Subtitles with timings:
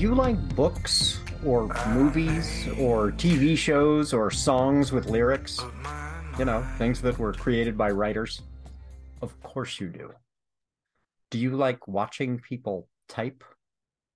[0.00, 5.60] you like books or movies or TV shows or songs with lyrics?
[6.38, 8.40] You know, things that were created by writers?
[9.20, 10.12] Of course you do.
[11.30, 13.44] Do you like watching people type?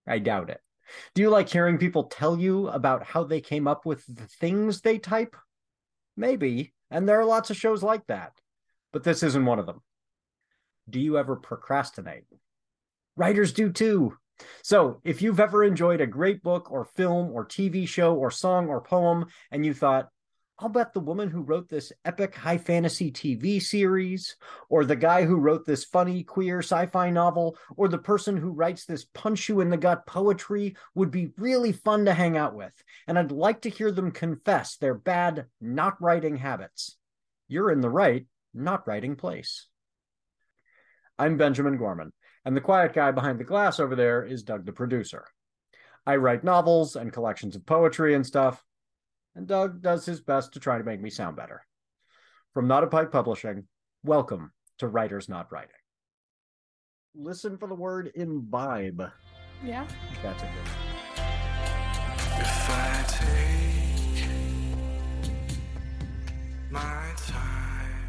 [0.09, 0.61] I doubt it.
[1.15, 4.81] Do you like hearing people tell you about how they came up with the things
[4.81, 5.37] they type?
[6.17, 6.73] Maybe.
[6.91, 8.33] And there are lots of shows like that.
[8.91, 9.83] But this isn't one of them.
[10.89, 12.25] Do you ever procrastinate?
[13.17, 14.17] Writers do too.
[14.63, 18.69] So, if you've ever enjoyed a great book or film or TV show or song
[18.69, 20.09] or poem, and you thought,
[20.59, 24.37] I'll bet the woman who wrote this epic high fantasy TV series,
[24.69, 28.53] or the guy who wrote this funny queer sci fi novel, or the person who
[28.53, 32.55] writes this punch you in the gut poetry would be really fun to hang out
[32.55, 32.73] with.
[33.09, 36.97] And I'd like to hear them confess their bad not writing habits.
[37.49, 39.67] You're in the right, not writing place.
[41.19, 42.13] I'm Benjamin Gorman,
[42.45, 45.25] and the quiet guy behind the glass over there is Doug the producer.
[46.07, 48.63] I write novels and collections of poetry and stuff,
[49.35, 51.63] and Doug does his best to try to make me sound better.
[52.53, 53.65] From Not a Pipe Publishing,
[54.05, 55.71] welcome to Writers Not Writing.
[57.17, 59.03] Listen for the word imbibe.
[59.65, 59.87] Yeah.
[60.23, 60.53] That's a good.
[62.37, 64.29] If I take
[66.71, 67.55] my time,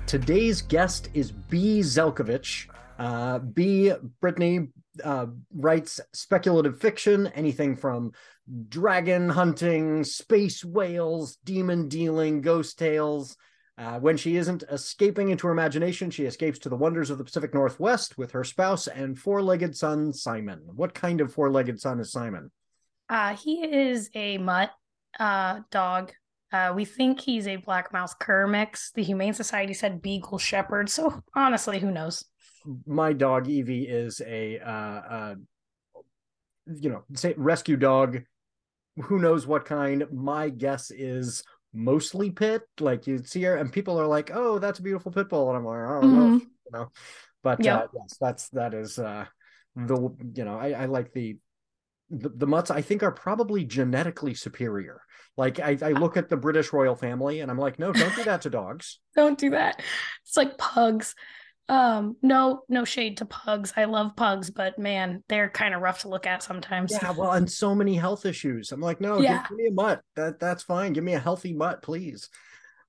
[0.08, 1.80] Today's guest is B.
[1.80, 2.67] Zelkovich.
[2.98, 3.92] Uh, B.
[4.22, 4.70] Brittany
[5.04, 8.12] uh, writes speculative fiction, anything from
[8.70, 13.36] dragon hunting, space whales, demon dealing, ghost tales.
[13.78, 17.26] Uh, when she isn't escaping into her imagination, she escapes to the wonders of the
[17.26, 20.62] Pacific Northwest with her spouse and four legged son, Simon.
[20.74, 22.52] What kind of four legged son is Simon?
[23.09, 24.72] Uh, he is a mutt
[25.20, 26.14] uh, dog.
[26.54, 28.92] Uh, we think he's a black mouth cur mix.
[28.92, 30.90] The Humane Society said beagle shepherd.
[30.90, 32.24] So honestly, who knows?
[32.86, 35.36] My dog, Evie, is a, uh, uh,
[36.80, 38.22] you know, say rescue dog.
[39.03, 40.06] Who knows what kind?
[40.12, 41.44] My guess is
[41.74, 42.64] mostly pit.
[42.80, 45.58] Like you see her, and people are like, "Oh, that's a beautiful pit bull," and
[45.58, 46.92] I'm like, "I don't know," you know.
[47.44, 47.78] But Yep.
[47.78, 49.25] uh, yes, that's that is uh,
[49.75, 49.96] the
[50.34, 51.38] you know I, I like the,
[52.09, 52.72] the the mutts.
[52.72, 55.02] I think are probably genetically superior.
[55.38, 58.24] Like I, I look at the British royal family, and I'm like, no, don't do
[58.24, 59.00] that to dogs.
[59.16, 59.81] Don't do that.
[60.25, 61.16] It's like pugs.
[61.68, 63.74] Um, no, no shade to pugs.
[63.76, 66.92] I love pugs, but man, they're kind of rough to look at sometimes.
[66.92, 68.72] Yeah, well, and so many health issues.
[68.72, 69.46] I'm like, no, give- Yeah.
[69.50, 70.02] give, me a mutt.
[70.16, 70.94] That that's fine.
[70.94, 72.30] Give me a healthy mutt, please.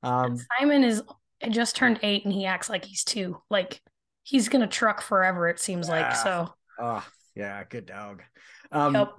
[0.03, 1.03] Um, Simon is
[1.51, 3.41] just turned eight and he acts like he's two.
[3.51, 3.81] Like
[4.23, 6.15] he's gonna truck forever, it seems like.
[6.17, 8.23] So Oh yeah, good dog.
[8.71, 9.13] Um, yep.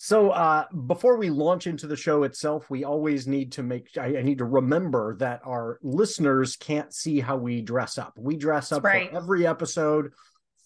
[0.00, 4.18] So uh, before we launch into the show itself, we always need to make I,
[4.18, 8.14] I need to remember that our listeners can't see how we dress up.
[8.16, 9.10] We dress up right.
[9.10, 10.12] for every episode,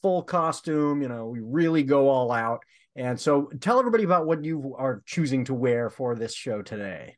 [0.02, 2.62] full costume, you know, we really go all out.
[2.94, 7.16] And so tell everybody about what you are choosing to wear for this show today.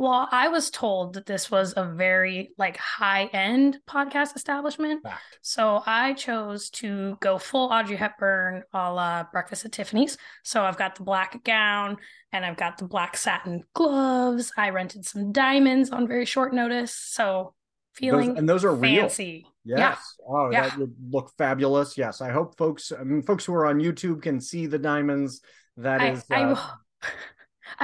[0.00, 5.04] Well, I was told that this was a very like high end podcast establishment.
[5.42, 10.16] So I chose to go full Audrey Hepburn a la Breakfast at Tiffany's.
[10.42, 11.98] So I've got the black gown
[12.32, 14.50] and I've got the black satin gloves.
[14.56, 16.94] I rented some diamonds on very short notice.
[16.94, 17.52] So
[17.92, 19.02] feeling Those, and those are real.
[19.02, 19.44] fancy.
[19.66, 19.98] Yes.
[20.26, 20.70] Oh, Yeah.
[20.70, 21.98] that would look fabulous.
[21.98, 22.22] Yes.
[22.22, 25.42] I hope folks, I mean, folks who are on YouTube can see the diamonds.
[25.76, 27.08] That I, is, uh, I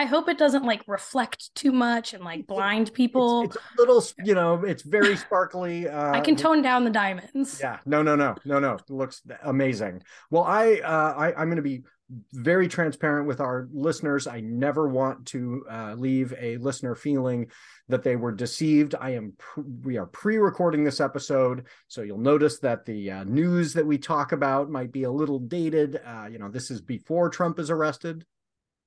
[0.05, 3.43] hope it doesn't like reflect too much and like blind people.
[3.43, 5.89] it's, it's a little, you know, it's very sparkly.
[5.89, 7.59] Uh, I can tone down the diamonds.
[7.61, 8.75] Yeah, no, no, no, no, no.
[8.75, 10.03] It looks amazing.
[10.31, 11.83] Well, I, uh, I, I'm going to be
[12.33, 14.27] very transparent with our listeners.
[14.27, 17.51] I never want to uh, leave a listener feeling
[17.89, 18.95] that they were deceived.
[19.01, 19.33] I am.
[19.39, 23.99] Pr- we are pre-recording this episode, so you'll notice that the uh, news that we
[23.99, 26.01] talk about might be a little dated.
[26.05, 28.25] Uh, you know, this is before Trump is arrested.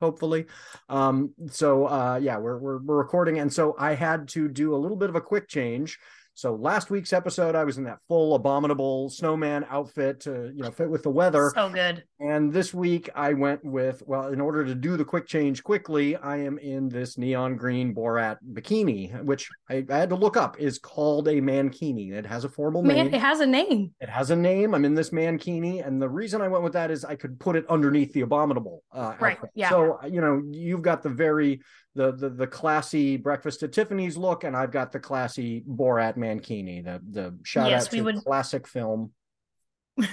[0.02, 0.46] Hopefully,
[0.88, 4.78] um, so uh, yeah, we're, we're we're recording, and so I had to do a
[4.78, 5.98] little bit of a quick change.
[6.36, 10.72] So last week's episode, I was in that full abominable snowman outfit to you know
[10.72, 11.52] fit with the weather.
[11.54, 12.04] So good.
[12.22, 16.18] And this week I went with, well, in order to do the quick change quickly,
[16.18, 20.60] I am in this neon green Borat bikini, which I, I had to look up
[20.60, 22.12] is called a mankini.
[22.12, 23.14] It has a formal Man, name.
[23.14, 23.94] it has a name.
[24.02, 24.76] It has a name.
[24.76, 25.86] I'm in this mankini.
[25.88, 28.84] And the reason I went with that is I could put it underneath the abominable
[28.92, 29.52] uh, Right, outfit.
[29.56, 29.70] yeah.
[29.70, 31.62] So, you know, you've got the very,
[31.96, 36.84] the, the, the classy breakfast at Tiffany's look, and I've got the classy Borat mankini,
[36.84, 39.14] the, the shout Yes, out to would- classic film.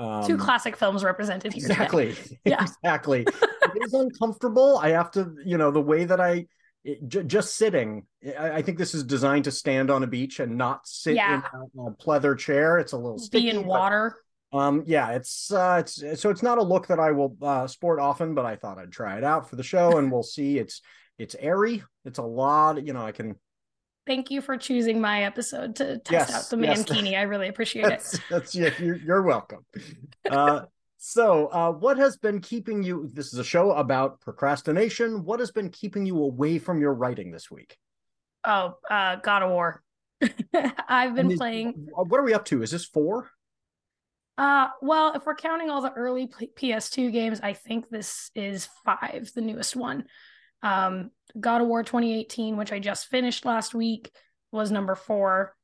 [0.00, 1.60] Um, Two classic films represented here.
[1.66, 2.14] exactly
[2.44, 2.62] Yeah.
[2.62, 6.46] exactly it is uncomfortable i have to you know the way that i
[6.84, 8.06] it, j- just sitting
[8.38, 11.42] I, I think this is designed to stand on a beach and not sit Yeah.
[11.52, 14.16] in a, a pleather chair it's a little sticky Be in but- water.
[14.52, 18.00] Um, yeah, it's uh, it's so it's not a look that I will uh, sport
[18.00, 20.58] often, but I thought I'd try it out for the show, and we'll see.
[20.58, 20.82] It's
[21.20, 21.84] it's airy.
[22.04, 22.84] It's a lot.
[22.84, 23.36] You know, I can.
[24.10, 26.82] Thank you for choosing my episode to test Yes, out the yes.
[26.82, 27.16] mankini.
[27.16, 27.90] I really appreciate it.
[27.90, 28.70] That's that's yeah.
[28.80, 29.64] You're, you're welcome.
[30.28, 30.62] Uh,
[30.98, 33.08] so, uh, what has been keeping you?
[33.12, 35.24] This is a show about procrastination.
[35.24, 37.78] What has been keeping you away from your writing this week?
[38.42, 39.80] Oh, uh, God of War.
[40.88, 41.86] I've been is- playing.
[41.92, 42.64] What are we up to?
[42.64, 43.30] Is this four?
[44.36, 48.68] Uh, well, if we're counting all the early P- PS2 games, I think this is
[48.84, 50.06] five, the newest one.
[50.62, 54.10] Um, God of War 2018, which I just finished last week,
[54.52, 55.54] was number four.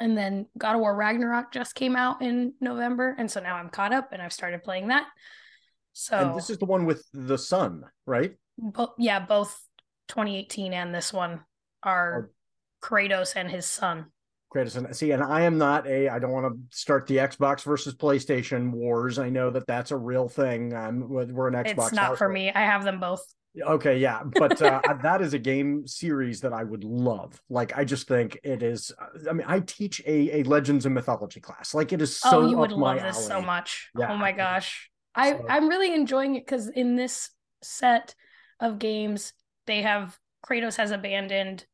[0.00, 3.68] And then God of War Ragnarok just came out in November, and so now I'm
[3.68, 5.06] caught up and I've started playing that.
[5.92, 8.32] So And this is the one with the son, right?
[8.58, 9.60] bo- yeah, both
[10.08, 11.40] 2018 and this one
[11.82, 12.30] are
[12.82, 14.06] Kratos and his son.
[14.54, 16.08] Kratos and see, and I am not a.
[16.08, 19.18] I don't want to start the Xbox versus PlayStation wars.
[19.18, 20.74] I know that that's a real thing.
[20.74, 21.86] Um, we're an Xbox.
[21.88, 22.50] it's not for me.
[22.50, 23.24] I have them both.
[23.60, 27.40] Okay, yeah, but uh, that is a game series that I would love.
[27.50, 28.92] Like, I just think it is.
[29.28, 31.74] I mean, I teach a a Legends and Mythology class.
[31.74, 33.90] Like, it is so oh, you would love this so much.
[33.98, 34.12] Yeah.
[34.12, 34.90] Oh my gosh.
[35.14, 37.30] I, So- I'm really enjoying it because in this
[37.62, 38.14] set
[38.60, 39.34] of games,
[39.66, 41.66] they have Kratos has abandoned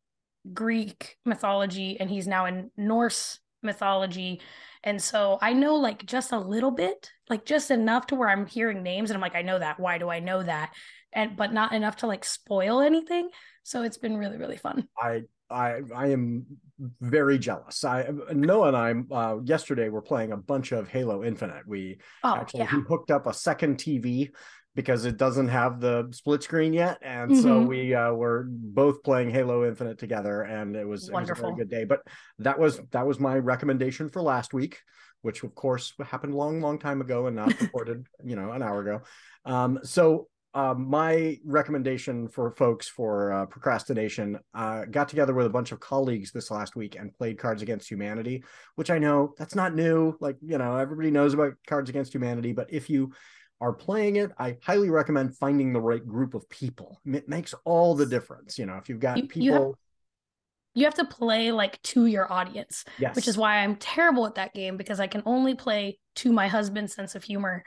[0.52, 4.40] Greek mythology and he's now in Norse mythology.
[4.84, 8.46] And so I know like just a little bit, like just enough to where I'm
[8.46, 9.80] hearing names and I'm like, I know that.
[9.80, 10.72] Why do I know that?
[11.12, 13.30] And but not enough to like spoil anything.
[13.62, 14.88] So it's been really, really fun.
[14.98, 16.46] I I I am
[17.00, 17.84] very jealous.
[17.84, 21.66] I Noah and I uh, yesterday were playing a bunch of Halo Infinite.
[21.66, 22.80] We Oh actually yeah.
[22.88, 24.30] hooked up a second TV
[24.78, 27.66] because it doesn't have the split screen yet, and so Mhm.
[27.66, 31.48] we uh, were both playing Halo Infinite together, and it was, it was a Wonderful.
[31.48, 31.82] very good day.
[31.84, 32.02] But
[32.38, 34.78] that was that was my recommendation for last week,
[35.22, 38.62] which of course happened a long, long time ago and not recorded, you know, an
[38.62, 39.00] hour ago.
[39.44, 40.28] Um, so.
[40.54, 45.78] Uh, my recommendation for folks for uh, procrastination uh, got together with a bunch of
[45.78, 48.42] colleagues this last week and played Cards Against Humanity,
[48.74, 50.16] which I know that's not new.
[50.20, 53.12] Like, you know, everybody knows about Cards Against Humanity, but if you
[53.60, 57.00] are playing it, I highly recommend finding the right group of people.
[57.04, 58.58] It makes all the difference.
[58.58, 59.74] You know, if you've got You- you people, have-
[60.74, 62.84] You have to play like to your audience.
[62.98, 66.32] yes, which is why I'm terrible at that game because I can only play to
[66.32, 67.64] my husband's sense of humor.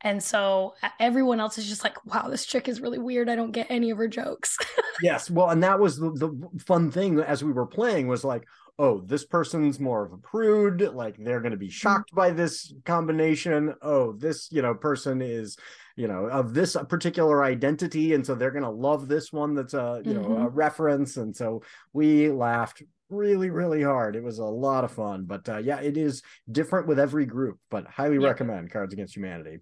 [0.00, 3.28] And so everyone else is just like, wow, this chick is really weird.
[3.28, 4.56] I don't get any of her jokes.
[5.02, 5.30] yes.
[5.30, 8.46] Well, and that was the, the fun thing as we were playing was like,
[8.78, 10.80] oh, this person's more of a prude.
[10.94, 13.74] Like they're going to be shocked by this combination.
[13.82, 15.56] Oh, this you know person is
[15.96, 19.54] you know of this particular identity, and so they're going to love this one.
[19.54, 21.62] That's a you know a reference, and so
[21.92, 24.16] we laughed really really hard.
[24.16, 25.24] It was a lot of fun.
[25.24, 27.58] But uh, yeah, it is different with every group.
[27.70, 28.28] But highly Yeah.
[28.28, 29.58] recommend Cards Against Humanity.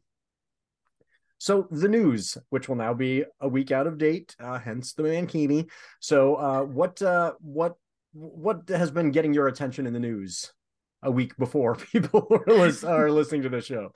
[1.38, 5.02] So the news, which will now be a week out of date, uh, hence the
[5.02, 5.68] mankini.
[5.98, 7.74] So uh, what uh, what
[8.12, 10.52] what has been getting your attention in the news
[11.02, 12.26] a week before people
[12.86, 13.92] are, listening to the show?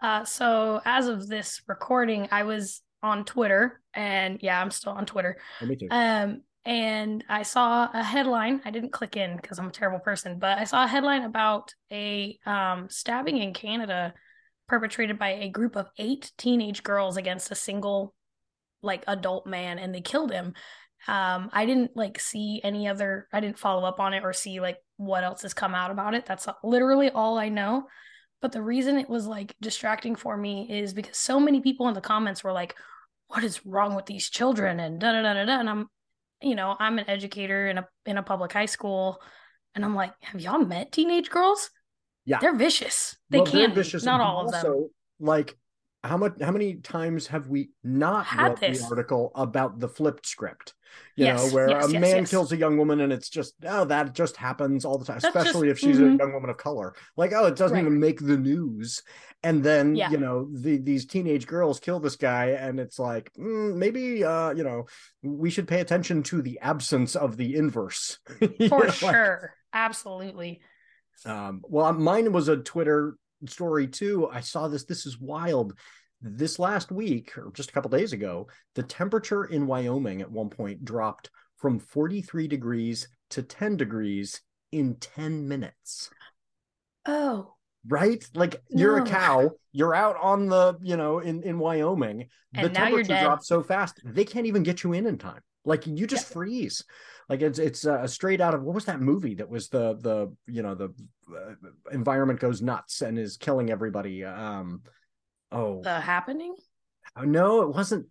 [0.00, 5.06] Uh, so as of this recording, I was on Twitter and yeah, I'm still on
[5.06, 5.38] Twitter.
[5.60, 5.88] Oh, me too.
[5.90, 8.60] Um, and I saw a headline.
[8.64, 11.72] I didn't click in because I'm a terrible person, but I saw a headline about
[11.90, 14.12] a um, stabbing in Canada
[14.68, 18.14] perpetrated by a group of eight teenage girls against a single
[18.82, 20.54] like adult man and they killed him.
[21.06, 24.60] Um, I didn't like see any other I didn't follow up on it or see
[24.60, 26.26] like what else has come out about it.
[26.26, 27.86] That's literally all I know.
[28.40, 31.94] But the reason it was like distracting for me is because so many people in
[31.94, 32.74] the comments were like,
[33.28, 34.80] what is wrong with these children?
[34.80, 35.60] And da da da da da.
[35.60, 35.86] And I'm,
[36.42, 39.20] you know, I'm an educator in a in a public high school.
[39.74, 41.70] And I'm like, have y'all met teenage girls?
[42.24, 42.38] Yeah.
[42.40, 43.16] They're vicious.
[43.30, 43.76] They Well, can be.
[43.76, 44.66] vicious, Not all of them.
[44.66, 44.88] also,
[45.20, 45.56] Like
[46.04, 46.34] how much?
[46.40, 48.80] How many times have we not Had read this.
[48.82, 50.74] the article about the flipped script?
[51.16, 53.54] You Yes, know, where yes, a yes, man kills a young woman, and it's just
[53.66, 56.14] oh, that just happens all the time, That's especially just- if she's mhm.
[56.14, 56.94] a young woman of color.
[57.16, 57.84] Like, oh, it doesn't Right.
[57.84, 59.02] even make the news.
[59.42, 60.10] And then Yeah.
[60.10, 64.50] you know, the, these teenage girls kill this guy, and it's like mm, maybe uh,
[64.50, 64.86] you know,
[65.22, 68.18] we should pay attention to the absence of the inverse.
[68.38, 69.54] For know, like, sure.
[69.72, 70.60] Absolutely.
[71.24, 73.16] um, well, mine was a Twitter
[73.46, 74.28] story too.
[74.28, 74.84] I saw this.
[74.84, 75.74] This is wild.
[76.20, 80.50] This last week, or just a couple days ago, the temperature in Wyoming at one
[80.50, 84.40] point dropped from 43 degrees to 10 degrees
[84.72, 86.10] in 10 minutes.
[87.06, 87.54] Oh.
[87.86, 88.24] Right?
[88.34, 89.04] Like you're No.
[89.04, 92.28] a cow, you're out on the, you know, in, in Wyoming.
[92.52, 95.40] The And you're temperature drops so fast, they can't even get you in in time.
[95.64, 96.84] Like you just freeze.
[97.28, 100.34] Like it's it's uh, straight out of what was that movie that was the the
[100.46, 100.94] you know the
[101.30, 101.54] uh,
[101.92, 104.24] environment goes nuts and is killing everybody.
[104.24, 104.82] Um,
[105.52, 106.54] oh The happening.
[107.16, 108.06] Uh, no, it wasn't.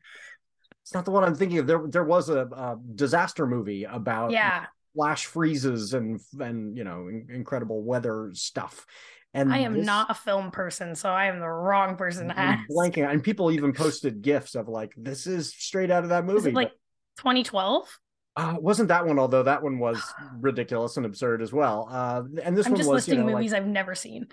[0.83, 1.67] It's not the one I'm thinking of.
[1.67, 4.65] There there was a, a disaster movie about Yeah,
[4.95, 8.85] flash freezes and and you know in- incredible weather stuff.
[9.33, 12.39] And I am this- not a film person, so I am the wrong person to
[12.39, 12.67] ask.
[12.69, 16.51] blanking, and people even posted gifs of like this is straight out of that movie.
[16.51, 16.71] Like
[17.17, 17.99] 2012?
[18.37, 19.99] Uh, it wasn't that one, although that one was
[20.39, 21.87] ridiculous and absurd as well.
[21.89, 22.67] Uh, and this one.
[22.67, 24.27] I'm one just was, you listing know, movies like, I've never seen.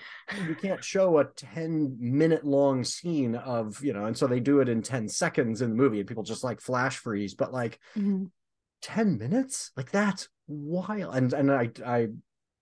[0.46, 4.60] you can't show a 10 minute long scene of, you know, and so they do
[4.60, 7.80] it in 10 seconds in the movie and people just like flash freeze, but like
[8.82, 9.70] 10 minutes?
[9.74, 11.14] Like that's wild.
[11.14, 12.08] And, and I, I,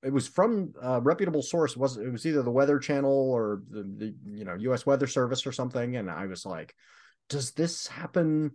[0.04, 1.72] it was from a reputable source.
[1.72, 4.84] It was it was either the Weather Channel or the, the you know U.S.
[4.84, 6.74] Weather Service or something, and I was like,
[7.28, 8.50] "Does this happen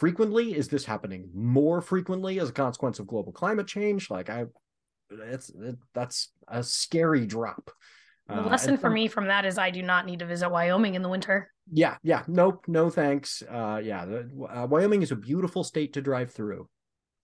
[0.00, 0.56] frequently?
[0.56, 4.10] Is this happening more frequently as a consequence of global climate change?
[4.10, 4.46] Like, I,
[5.10, 7.70] it's it, that's a scary drop."
[8.28, 10.94] The Uh, lesson for me from that is I do not need to visit Wyoming
[10.94, 11.50] in the winter.
[11.72, 13.42] yeah, yeah, nope, no thanks.
[13.42, 16.68] Uh, yeah, the, uh, Wyoming is a beautiful state to drive through.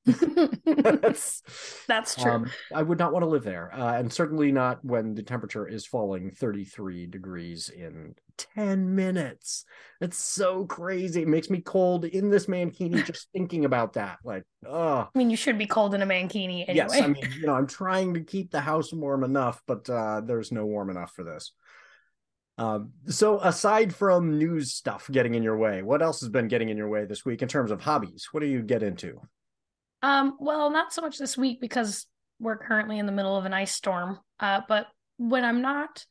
[0.65, 1.43] That's
[1.89, 2.31] That's true.
[2.31, 5.67] Um, I would not want to live there, uh, and certainly not when the temperature
[5.67, 8.15] is falling 33 degrees in
[8.55, 9.65] 10 minutes.
[10.01, 11.23] It's so crazy.
[11.23, 14.19] It makes me cold in this mankini just thinking about that.
[14.23, 16.75] Like, oh, I mean, you should be cold in a mankini anyway.
[16.77, 17.03] yes.
[17.03, 20.53] I mean, you know, I'm trying to keep the house warm enough, but uh, there's
[20.53, 21.53] no warm enough for this.
[22.59, 26.69] Um, so aside from news stuff getting in your way, what else has been getting
[26.69, 28.29] in your way this week in terms of hobbies?
[28.33, 29.21] What do you get into?
[30.07, 32.07] Um, well, not so much this week because
[32.39, 34.21] we're currently in the middle of an ice storm.
[34.39, 34.87] Uh, but
[35.17, 36.07] when I'm not,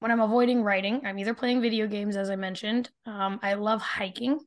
[0.00, 2.90] when I'm avoiding writing, I'm either playing video games, as I mentioned.
[3.06, 4.40] Um, I love hiking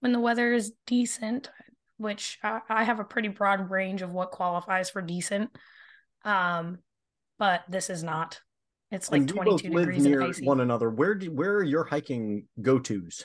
[0.00, 1.50] when the weather is decent,
[1.96, 5.48] which I, I have a pretty broad range of what qualifies for decent.
[6.22, 6.80] Um,
[7.38, 8.42] but this is not.
[8.90, 10.44] It's like and we both 22 live degrees and near icy.
[10.44, 10.90] one another.
[10.90, 13.24] Where do where are your hiking go tos?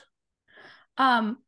[0.96, 1.40] Um,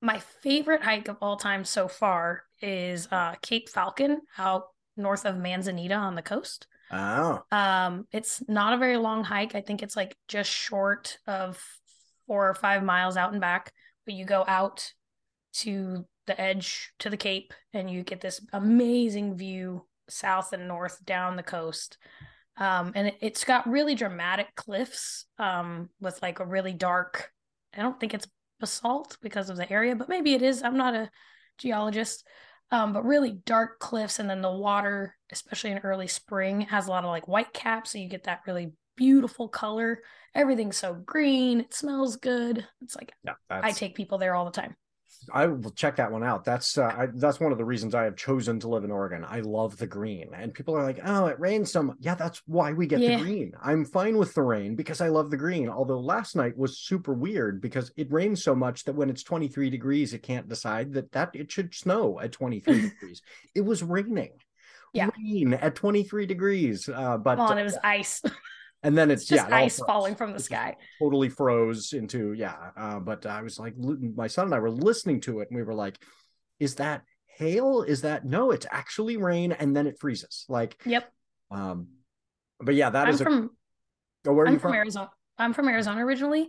[0.00, 4.64] my favorite hike of all time so far is uh Cape Falcon out
[4.96, 6.66] north of Manzanita on the coast.
[6.90, 9.54] Oh, Um, it's not a very long hike.
[9.54, 11.62] I think it's like just short of
[12.26, 13.72] four or five miles out and back,
[14.04, 14.92] but you go out
[15.54, 21.04] to the edge to the Cape and you get this amazing view south and north
[21.04, 21.98] down the coast.
[22.56, 27.30] Um, and it, it's got really dramatic cliffs um, with like a really dark,
[27.76, 28.26] I don't think it's
[28.60, 30.62] basalt because of the area, but maybe it is.
[30.62, 31.10] I'm not a
[31.58, 32.26] geologist.
[32.70, 36.90] Um, but really dark cliffs, and then the water, especially in early spring, has a
[36.90, 40.00] lot of like white caps, so you get that really beautiful color.
[40.34, 42.66] Everything's so green, it smells good.
[42.82, 43.34] It's like yeah.
[43.50, 44.76] I take people there all the time.
[45.32, 46.44] I will check that one out.
[46.44, 49.24] That's uh, I, that's one of the reasons I have chosen to live in Oregon.
[49.28, 52.42] I love the green, and people are like, "Oh, it rains so much." Yeah, that's
[52.46, 53.18] why we get Yeah.
[53.18, 53.52] the green.
[53.62, 55.68] I'm fine with the rain because I love the green.
[55.68, 59.70] Although last night was super weird because it rains so much that when it's 23
[59.70, 63.22] degrees, it can't decide that that it should snow at 23 degrees.
[63.54, 64.32] It was raining.
[64.94, 65.10] Yeah.
[65.18, 66.88] rain at 23 degrees.
[66.88, 68.22] Uh, but Well, and uh, it was ice.
[68.82, 70.76] and then it's, It's just yeah, ice falling from the It's sky.
[71.00, 75.20] totally froze into yeah uh, but i was like my son and i were listening
[75.22, 75.98] to it and we were like
[76.60, 81.10] is that hail is that no it's actually rain and then it freezes like Yep.
[81.50, 81.88] um
[82.60, 83.50] but yeah that I'm is a from
[84.26, 85.10] oh, where are I'm you from from Arizona.
[85.38, 86.48] I'm from Arizona originally.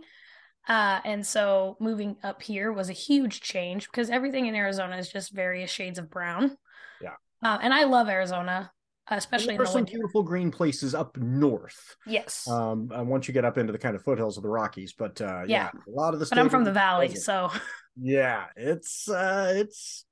[0.68, 5.08] Uh, and so moving up here was a huge change because everything in Arizona is
[5.10, 6.56] just various shades of brown.
[7.00, 7.14] Yeah.
[7.42, 8.70] Uh, and I love Arizona,
[9.08, 9.92] especially there are the some winter.
[9.92, 12.46] beautiful green places up north Yes.
[12.48, 15.20] um uh, once you get up into the kind of foothills of the rockies but
[15.20, 15.82] uh yeah, Yeah.
[15.88, 17.50] a lot of the but I'm from the valley, so
[18.00, 20.04] yeah it's uh it's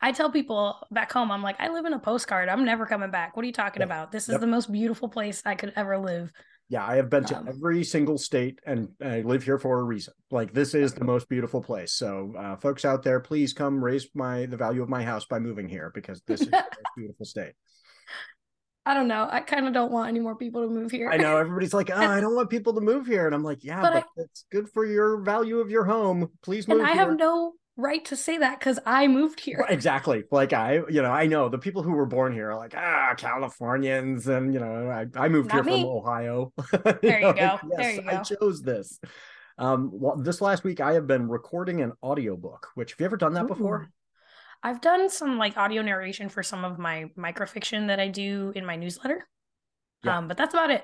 [0.00, 2.50] I tell people back home, I'm like, I live in a postcard.
[2.50, 3.34] I'm never coming back.
[3.34, 3.88] What are you talking Yep.
[3.88, 4.12] about?
[4.12, 4.40] This is Yep.
[4.42, 6.30] the most beautiful place I could ever live.
[6.68, 9.82] Yeah, I have been to Um, every single state and I live here for a
[9.82, 10.12] reason.
[10.30, 11.92] Like this is the most beautiful place.
[11.94, 15.38] So, uh, folks out there, please come raise my the value of my house by
[15.38, 17.54] moving here because this is the most beautiful state.
[18.86, 19.28] I don't know.
[19.30, 21.10] I kind of don't want any more people to move here.
[21.10, 23.64] I know everybody's like, "Oh, I don't want people to move here," and I'm like,
[23.64, 26.30] "Yeah, But but, I- it's good for your value of your home.
[26.42, 29.58] Please move and I here." have no right to say that because I moved here.
[29.58, 30.24] Well, exactly.
[30.30, 33.12] Like I, you know, I know the people who were born here are like, ah,
[33.16, 35.82] Californians, and you know, I, I moved Not here me.
[35.82, 36.52] from Ohio.
[37.02, 37.40] There you know, go.
[37.42, 38.98] like, There yes, you I chose this.
[39.58, 42.68] Um, well, this last week I have been recording an audiobook.
[42.74, 43.88] Which have you ever done that before?
[44.66, 48.66] I've done some like audio narration for some of my microfiction that I do in
[48.66, 49.28] my newsletter.
[50.02, 50.18] Yeah.
[50.18, 50.82] Um, but that's about it.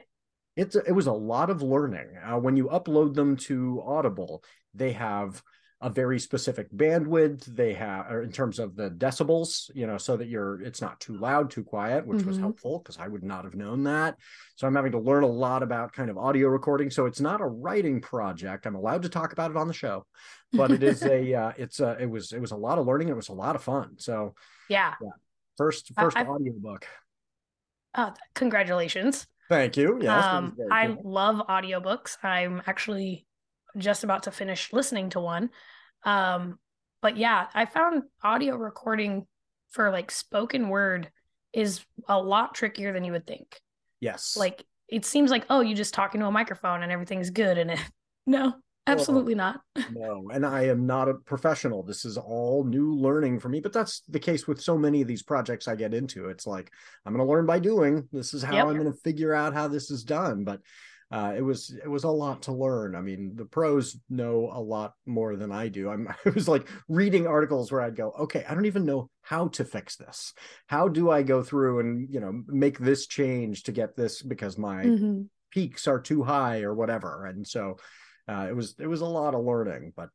[0.54, 2.06] It's it was a lot of learning.
[2.24, 5.42] Uh, when you upload them to Audible, they have
[5.82, 7.44] a very specific bandwidth.
[7.44, 11.00] They have, or in terms of the decibels, you know, so that you're, it's not
[11.00, 12.42] too loud, too quiet, which was Mhm.
[12.42, 14.16] helpful because I would not have known that.
[14.56, 16.88] So I'm having to learn a lot about kind of audio recording.
[16.90, 18.64] So it's not a writing project.
[18.64, 20.06] I'm allowed to talk about it on the show,
[20.52, 23.08] but it is a, uh, it's a, it was, it was a lot of learning.
[23.08, 23.96] It was a lot of fun.
[23.98, 24.34] So
[24.68, 24.94] yeah.
[25.58, 26.86] first, first I've- audiobook.
[27.94, 29.26] Oh, congratulations.
[29.48, 29.98] Thank you.
[30.00, 31.12] yeah um, very I cool.
[31.12, 32.16] love audiobooks.
[32.22, 33.26] I'm actually
[33.76, 35.50] just about to finish listening to one.
[36.04, 36.58] Um,
[37.00, 39.26] but yeah, I found audio recording
[39.70, 41.10] for like spoken word
[41.52, 43.60] is a lot trickier than you would think.
[44.00, 44.36] yes.
[44.36, 47.70] Like it seems like, oh, you just talk into a microphone and everything's good and
[47.70, 47.78] it
[48.26, 48.54] no,
[48.86, 49.60] absolutely not.
[49.90, 51.82] no, and I am not a professional.
[51.82, 55.08] This is all new learning for me, but that's the case with so many of
[55.08, 56.28] these projects I get into.
[56.28, 56.70] It's like
[57.06, 58.08] I'm going to learn by doing.
[58.12, 58.66] This is how Yep.
[58.66, 60.44] I'm going to figure out how this is done.
[60.44, 60.60] But
[61.12, 62.96] uh, it was it was a lot to learn.
[62.96, 65.90] I mean, the pros know a lot more than I do.
[65.90, 69.48] I'm I was like reading articles where I'd go, okay, I don't even know how
[69.48, 70.32] to fix this.
[70.66, 74.58] How do I go through and you know make this change to get this because
[74.58, 75.28] my Mhm.
[75.50, 77.76] peaks are too high or whatever and so
[78.26, 80.08] uh, it was it was a lot of learning but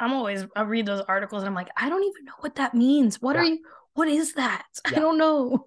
[0.00, 2.74] I'm always I read those articles and I'm like, I don't even know what that
[2.74, 3.20] means.
[3.20, 3.60] What are you
[3.94, 4.64] what is that?
[4.90, 4.98] Yeah.
[4.98, 5.66] I don't know.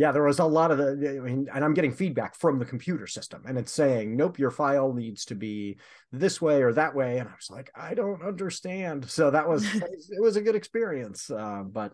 [0.00, 2.64] Yeah there was a lot of the I mean, and i'm getting feedback from the
[2.64, 5.76] computer system and it's saying nope your file needs to be
[6.10, 9.08] this way or that way and i was like i don't understand.
[9.10, 11.92] So that was it was a good experience uh, but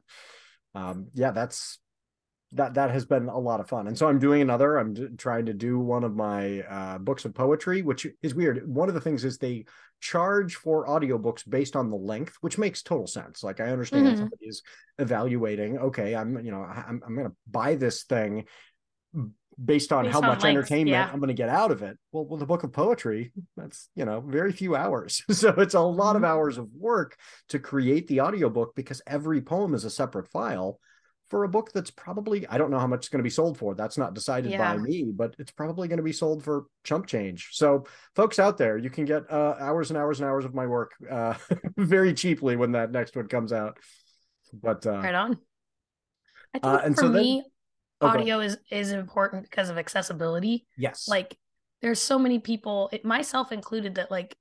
[0.77, 1.81] um, yeah that's
[2.53, 3.89] that that has been a lot of fun.
[3.89, 7.25] And so i'm doing another i'm d- trying to do one of my uh, books
[7.25, 8.73] of poetry which is weird.
[8.73, 9.65] One of the things is they
[10.01, 14.19] charge for audiobooks based on the length which makes total sense like i understand Mhm.
[14.19, 14.63] somebody is
[14.99, 18.45] evaluating okay i'm you know i'm, I'm going to buy this thing
[19.65, 21.11] based on Based how on much length, entertainment yeah.
[21.11, 24.05] i'm going to get out of it well, well the book of poetry that's you
[24.05, 26.27] know very few hours so it's a lot of Mhm.
[26.27, 27.17] hours of work
[27.49, 30.79] to create the audiobook because every poem is a separate file
[31.29, 33.59] for a book that's probably I don't know how much it's going to be sold
[33.59, 33.75] for.
[33.75, 37.51] That's not decided by me, but it's probably going to be sold for chump change.
[37.53, 37.85] So,
[38.15, 40.93] folks out there, you can get uh, hours and hours and hours of my work
[41.11, 41.35] uh,
[41.77, 43.79] very cheaply when that next one comes out.
[44.53, 45.33] But uh, Right on.
[46.55, 47.45] I think Uh, and for so then- me,
[48.03, 48.21] okay.
[48.21, 50.67] audio is is important because of accessibility.
[50.79, 51.37] yes, Like
[51.83, 54.37] there's so many people, it, myself included, that like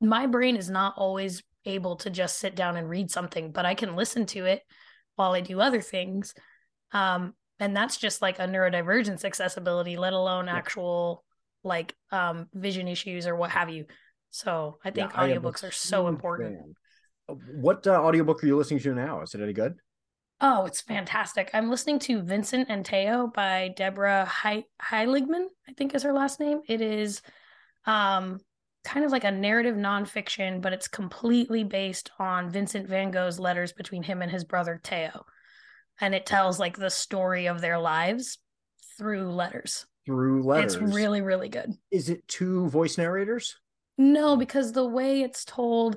[0.00, 3.74] my brain is not always able to just sit down and read something, but I
[3.74, 4.62] can listen to it
[5.16, 6.34] while I do other things.
[6.92, 10.56] Um, and that's just like a neurodivergence accessibility, let alone Yeah.
[10.56, 11.24] actual
[11.62, 13.86] like um vision issues or what have you.
[14.30, 16.58] So I think Yeah, audiobooks are so important.
[16.58, 16.74] fan.
[17.60, 19.22] What uh, audiobook are you listening to now?
[19.22, 19.76] Is it any good?
[20.40, 21.50] Oh, it's fantastic.
[21.54, 26.40] I'm listening to Vincent and Theo by Deborah He- Heiligman, I think is her last
[26.40, 26.60] name.
[26.68, 27.22] It is
[27.86, 28.40] um
[28.84, 33.72] kind of like a narrative nonfiction, but it's completely based on Vincent van Gogh's letters
[33.72, 35.24] between him and his brother Theo.
[36.00, 38.38] And it tells like the story of their lives
[38.98, 39.86] through letters.
[40.06, 40.74] Through letters.
[40.74, 41.72] It's really, really good.
[41.90, 43.56] Is it two voice narrators?
[43.96, 45.96] No, because the way it's told,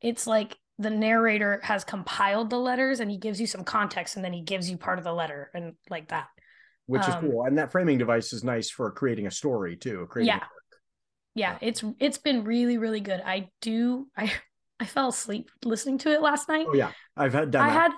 [0.00, 4.24] it's like the narrator has compiled the letters and he gives you some context and
[4.24, 6.28] then he gives you part of the letter and like that.
[6.86, 10.06] Which is Um, cool, and that framing device is nice for creating a story too.
[10.08, 10.46] Creating Yeah.
[11.38, 13.22] Yeah, it's it's been really, really good.
[13.24, 14.32] I do I
[14.80, 16.66] I fell asleep listening to it last night.
[16.68, 17.80] Oh yeah, I've had done I that.
[17.80, 17.92] had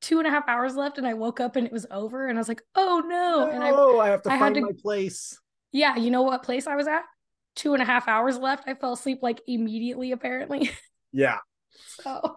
[0.00, 2.38] two and a half hours left and I woke up and it was over and
[2.38, 3.48] I was like, oh no.
[3.50, 5.38] And I oh, I have to I find to- my place.
[5.72, 7.02] yeah, you know what place I was at?
[7.56, 8.64] Two and a half hours left.
[8.66, 10.70] I fell asleep like immediately, apparently.
[11.12, 11.38] Yeah,
[12.02, 12.36] so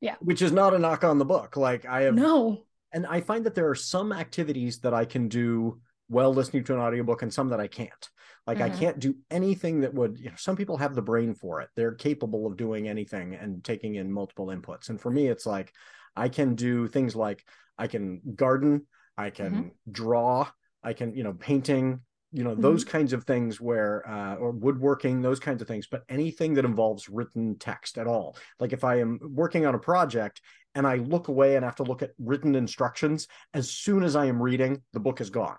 [0.00, 0.14] Yeah.
[0.20, 1.56] which is not a knock on the book.
[1.56, 2.62] Like I have, no.
[2.92, 6.74] and I find that there are some activities that I can do well listening to
[6.74, 8.08] an audiobook and some that I can't.
[8.46, 8.78] Like I Mhm.
[8.78, 11.68] can't do anything that would, you know, some people have the brain for it.
[11.76, 14.88] They're capable of doing anything and taking in multiple inputs.
[14.88, 15.72] And for me, it's like
[16.16, 17.44] I can do things like
[17.78, 20.48] I can garden, I can draw,
[20.82, 22.00] I can, you know, painting,
[22.32, 25.86] you know, those kinds of things where, uh, or woodworking, those kinds of things.
[25.86, 29.78] But anything that involves written text at all, like if I am working on a
[29.78, 30.40] project
[30.74, 34.26] and I look away and have to look at written instructions, as soon as I
[34.26, 35.58] am reading, the book is gone.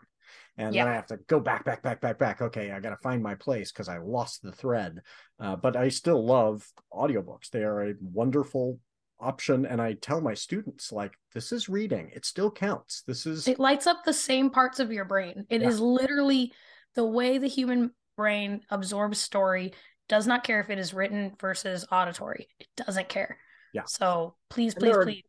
[0.68, 2.42] And then I have to go back, back, back, back, back.
[2.42, 5.00] Okay, I got to find my place because I lost the thread.
[5.40, 7.50] Uh, but I still love audiobooks.
[7.50, 8.80] They are a wonderful
[9.20, 9.66] option.
[9.66, 12.12] And I tell my students, like, this is reading.
[12.14, 13.04] It still counts.
[13.06, 15.46] This is, It lights up the same parts of your brain.
[15.50, 15.86] It is Yeah.
[15.86, 16.54] literally
[16.96, 19.74] the way the human brain absorbs story
[20.10, 22.50] does not care if it is written versus auditory.
[22.60, 23.38] It doesn't care.
[23.74, 23.84] Yeah.
[23.86, 25.24] So please, And please, are- please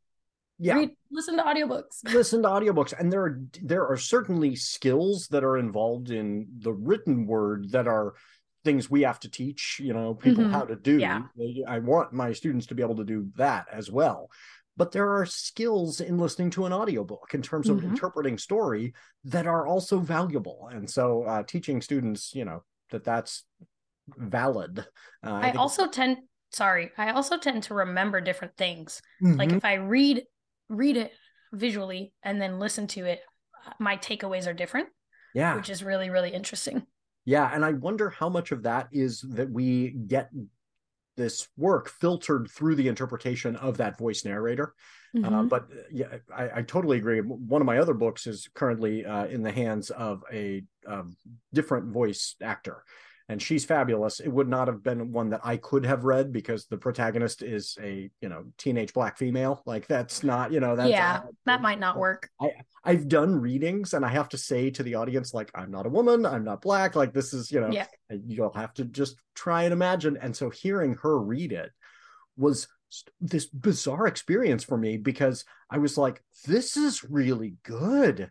[0.63, 0.75] yeah.
[0.77, 2.03] read listen to audiobooks.
[2.15, 6.73] listen to audiobooks and there are there are certainly skills that are involved in the
[6.73, 8.15] written word that are
[8.65, 10.53] things we have to teach, you know, people Mhm.
[10.53, 10.99] how to do.
[10.99, 11.23] Yeah.
[11.67, 14.31] I want my students to be able to do that as well.
[14.77, 17.91] But there are skills in listening to an audiobook in terms of Mhm.
[17.91, 18.95] interpreting story
[19.25, 20.69] that are also valuable.
[20.73, 23.45] And so uh, teaching students, you know, that that's
[24.17, 24.79] valid.
[25.25, 26.19] Uh, I think- also tend
[26.55, 29.01] sorry, I also tend to remember different things.
[29.23, 29.57] Like Mhm.
[29.57, 30.25] if I read
[30.69, 31.13] read it
[31.53, 33.21] visually and then listen to it,
[33.79, 34.89] my takeaways are different,
[35.35, 35.55] yeah.
[35.57, 36.87] which is really really interesting.
[37.25, 40.31] Yeah, and I wonder how much of that is that we get
[41.17, 44.75] this work filtered through the interpretation of that voice narrator.
[45.15, 45.49] Uh, Mhm.
[45.49, 47.21] but uh, yeah, I, I totally agree.
[47.21, 51.17] One of my other books is currently uh, in the hands of a um,
[51.53, 52.83] different voice actor,
[53.29, 54.21] and she's fabulous.
[54.21, 57.77] It would not have been one that I could have read because the protagonist is
[57.83, 59.63] a you know teenage black female.
[59.67, 62.29] Like that's not you know that's yeah, that might not work.
[62.41, 62.51] I
[62.85, 65.91] I've done readings and I have to say to the audience, like, I'm not a
[65.91, 67.87] woman, I'm not black, like this is, you know, Yeah.
[68.11, 70.19] you'll have to just try and imagine.
[70.21, 71.71] And so hearing her read it
[72.37, 72.67] was
[73.21, 78.31] this bizarre experience for me because I was like, this is really good.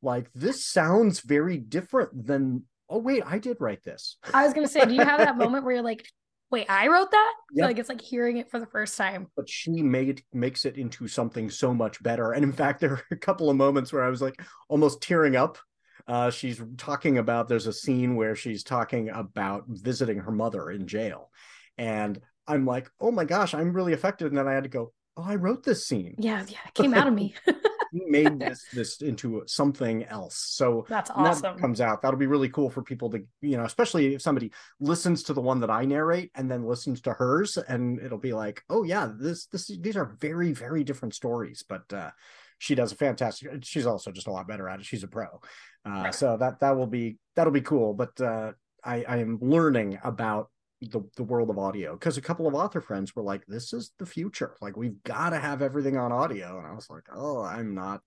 [0.00, 4.16] Like this sounds very different than oh wait, I did write this.
[4.34, 6.08] I was gonna say, do you have that moment where you're like,
[6.50, 7.34] wait, I wrote that?
[7.52, 7.66] Yep.
[7.66, 9.26] Like it's like hearing it for the first time.
[9.36, 12.32] but she made makes it into something so much better.
[12.32, 15.36] And in fact, there were a couple of moments where I was like almost tearing
[15.36, 15.58] up.
[16.06, 20.86] Uh, she's talking about there's a scene where she's talking about visiting her mother in
[20.86, 21.30] jail,
[21.76, 24.28] and I'm like, oh my gosh, I'm really affected.
[24.28, 26.14] And then I had to go, oh, I wrote this scene.
[26.18, 27.34] Yeah, yeah, it came out of me.
[27.92, 30.36] He made this this into something else.
[30.36, 33.64] So That's when that comes out that'll be really cool for people to you know
[33.64, 37.56] especially if somebody listens to the one that i narrate and then listens to hers
[37.56, 41.64] and it'll be like oh yeah this this these are very very different stories.
[41.68, 42.10] But uh
[42.58, 44.86] she does a fantastic she's also just a lot better at it.
[44.86, 45.26] She's a pro.
[45.86, 46.14] Uh Right.
[46.14, 47.94] so that that will be that'll be cool.
[47.94, 48.52] But uh
[48.84, 52.80] i i am learning about the, the world of audio because a couple of author
[52.80, 54.54] friends were like this is the future.
[54.60, 56.58] Like we've got to have everything on audio.
[56.58, 58.00] And i was like oh i'm not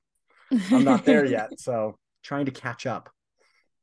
[0.71, 1.59] i'm not there yet.
[1.59, 3.09] So trying to catch up.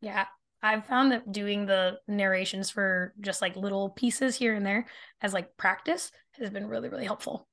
[0.00, 0.26] Yeah,
[0.62, 4.86] I've found that doing the narrations for just like little pieces here and there
[5.20, 7.47] as like practice has been really, really helpful.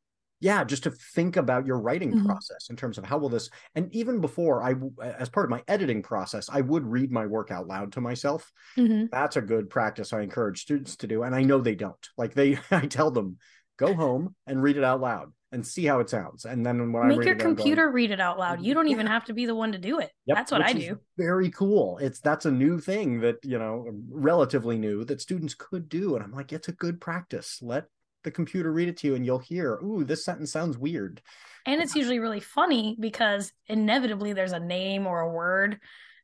[0.46, 2.26] Yeah just to think about your writing Mhm.
[2.26, 5.64] process in terms of how will this and even before i as part of my
[5.68, 9.10] editing process i would read my work out loud to myself Mhm.
[9.12, 12.34] that's a good practice i encourage students to do and i know they don't like
[12.34, 13.38] they i tell them
[13.78, 17.08] go home and read it out loud and see how it sounds and then when
[17.08, 18.62] Make your reading it, I'm going, computer read it out loud.
[18.62, 20.12] You don't even have to be the one to do it.
[20.26, 21.00] Yep, That's what I do.
[21.18, 21.98] Very cool.
[22.00, 26.24] It's that's a new thing that you know, relatively new that students could do, and
[26.24, 27.60] I'm like, it's a good practice.
[27.62, 27.86] Let
[28.26, 31.22] the computer read it to you, and you'll hear, "Ooh, this sentence sounds weird."
[31.66, 35.80] And it's usually really funny because inevitably there's a name or a word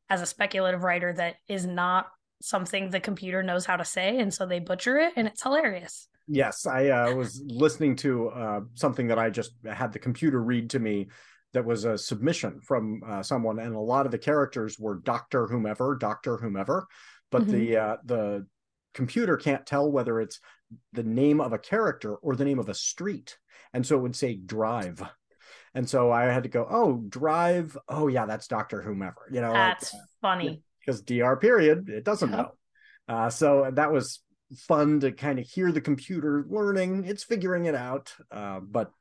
[0.10, 2.08] as a speculative writer that is not
[2.42, 4.20] something the computer knows how to say.
[4.20, 6.08] And so they butcher it and it's hilarious.
[6.28, 10.70] Yes, I uh, was listening to uh, something that I just had the computer read
[10.72, 11.08] to me.
[11.54, 15.48] That was a submission from uh, someone, and a lot of the characters were Doctor
[15.48, 16.88] whomever, Doctor whomever,
[17.30, 18.48] but the uh, the
[18.93, 20.39] computer can't tell whether it's
[20.93, 23.38] the name of a character or the name of a street,
[23.73, 25.01] and so it would say Drive,
[25.73, 29.51] and so I had to go, oh, Drive, oh yeah, that's Doctor whomever, you know,
[29.51, 30.63] like, That's funny.
[30.80, 32.38] because dr period it doesn't Yep.
[32.38, 32.51] know.
[33.08, 34.21] Uh, so that was
[34.67, 37.06] fun to kind of hear the computer learning.
[37.06, 38.91] It's figuring it out uh, but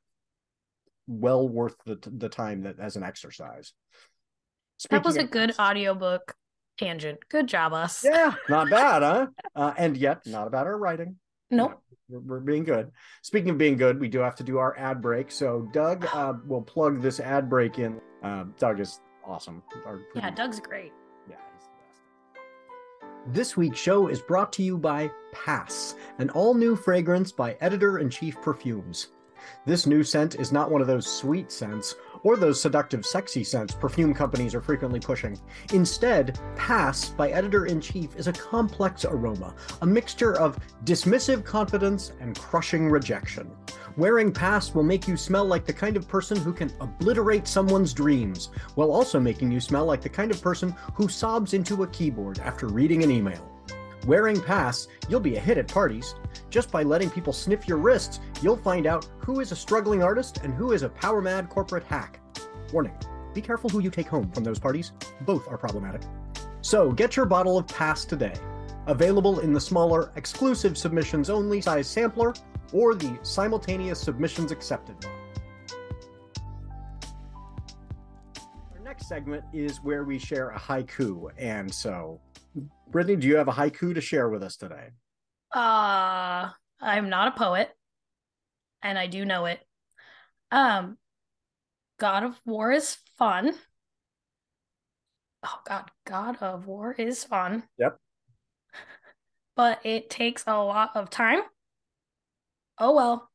[1.07, 3.73] well worth the, the time that as an exercise.
[4.91, 6.35] That was a of good audiobook
[6.85, 7.19] tangent.
[7.29, 8.03] Good job, us.
[8.05, 11.17] yeah not bad huh uh, and yet not about our writing
[11.51, 11.81] Nope.
[12.09, 12.91] we're, we're being good
[13.23, 16.33] speaking of being good we do have to do our ad break so doug uh,
[16.47, 20.93] will plug this ad break in uh, doug is awesome Our- Yeah, Doug's great.
[21.29, 22.41] Yeah, he's the
[23.27, 23.35] best.
[23.35, 27.99] This week's show is brought to you by Pass, an all new fragrance by editor
[27.99, 29.09] in chief Perfumes.
[29.67, 33.75] This new scent is not one of those sweet scents or those seductive, sexy scents
[33.75, 35.39] perfume companies are frequently pushing.
[35.73, 42.13] Instead, Pass by editor in chief is a complex aroma, a mixture of dismissive confidence
[42.21, 43.51] and crushing rejection.
[43.97, 47.93] Wearing Pass will make you smell like the kind of person who can obliterate someone's
[47.93, 51.89] dreams, while also making you smell like the kind of person who sobs into a
[51.89, 53.50] keyboard after reading an email.
[54.07, 56.15] Wearing Pass, you'll be a hit at parties.
[56.49, 60.39] Just by letting people sniff your wrists, you'll find out who is a struggling artist
[60.43, 62.21] and who is a power mad corporate hack.
[62.73, 62.95] Warning
[63.33, 66.03] be careful who you take home from those parties, both are problematic.
[66.63, 68.35] So get your bottle of Pass today.
[68.87, 72.35] Available in the smaller, exclusive submissions only size sampler
[72.73, 74.97] or the simultaneous submissions accepted.
[78.73, 82.21] Our next segment is where we share a haiku, and so
[82.91, 84.89] Brittany, do you have a haiku to share with us today?
[85.55, 87.71] Uh, I'm not a poet,
[88.83, 89.61] and I do know it.
[90.51, 90.99] Um,
[91.99, 93.53] God of War is fun.
[95.43, 97.65] Oh God, God of War is fun.
[97.79, 97.97] Yep.
[99.57, 101.41] But it takes a lot of time.
[102.79, 103.29] Oh well.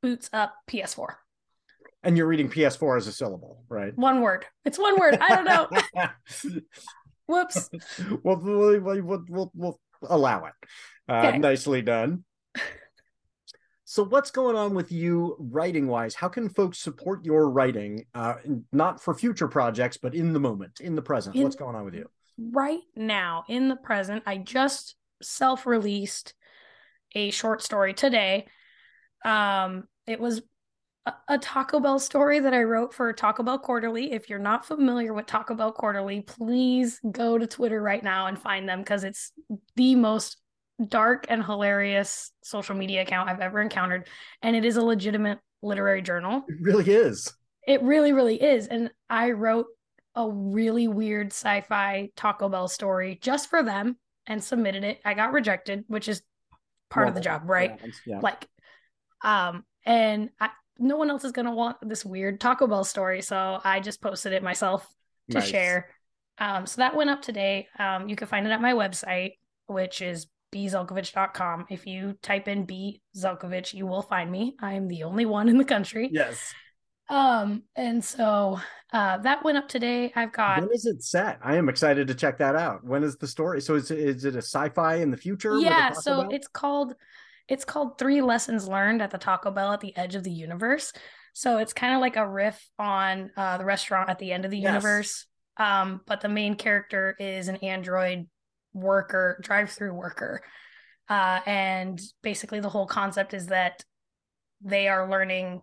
[0.00, 1.16] Boots up PS4.
[2.02, 3.96] And you're reading PS4 as a syllable, right?
[3.96, 4.46] One word.
[4.64, 5.18] It's one word.
[5.20, 5.68] I don't know.
[7.32, 7.70] Whoops.
[8.22, 10.52] we'll, we'll, we'll, we'll, we'll allow it.
[11.08, 11.38] Uh, Okay.
[11.38, 12.24] Nicely done.
[13.84, 16.14] So, what's going on with you writing wise?
[16.14, 18.36] How can folks support your writing, uh,
[18.72, 21.36] not for future projects, but in the moment, in the present?
[21.36, 22.08] In- what's going on with you?
[22.38, 26.34] right now in the present i just self-released
[27.14, 28.46] a short story today
[29.24, 30.42] um it was
[31.28, 35.12] a, taco bell story that i wrote for taco bell quarterly if you're not familiar
[35.12, 39.32] with taco bell quarterly please go to twitter right now and find them because it's
[39.76, 40.36] the most
[40.88, 44.06] dark and hilarious social media account i've ever encountered
[44.42, 47.32] and it is a legitimate literary journal It really is.
[47.68, 48.66] it really, really is.
[48.66, 49.66] And I wrote
[50.16, 55.00] a really weird sci-fi Taco Bell story just for them and submitted it.
[55.04, 56.22] I got rejected, which is
[56.90, 57.78] part of the job, right?
[57.80, 58.20] Yeah, yeah.
[58.20, 58.48] Like,
[59.22, 60.50] um, and I,
[60.82, 64.32] no one else is gonna want this weird Taco Bell story, so I just posted
[64.32, 64.86] it myself
[65.30, 65.48] to Nice.
[65.48, 65.88] share.
[66.38, 67.68] Um, so that went up today.
[67.78, 69.34] Um, you can find it at my website,
[69.66, 71.66] which is bzelkovich.com.
[71.70, 74.56] If you type in B Zelkovich, you will find me.
[74.60, 76.10] I am the only one in the country.
[76.12, 76.52] Yes.
[77.08, 78.58] Um, and so
[78.92, 80.12] uh that went up today.
[80.16, 81.38] I've got When is it set?
[81.42, 82.84] I am excited to check that out.
[82.84, 83.60] When is the story?
[83.60, 85.58] So, is, is it a sci-fi in the future?
[85.58, 86.30] yeah, so Bell?
[86.32, 86.94] it's called
[87.48, 90.92] it's called Three Lessons Learned at the Taco Bell at the Edge of the Universe.
[91.34, 94.50] So it's kind of like a riff on uh the restaurant at the end of
[94.50, 94.68] the Yes.
[94.68, 95.26] universe.
[95.56, 98.26] Um, but the main character is an android
[98.72, 100.42] worker, drive-through worker.
[101.08, 103.84] Uh, and basically the whole concept is that
[104.62, 105.60] they are learning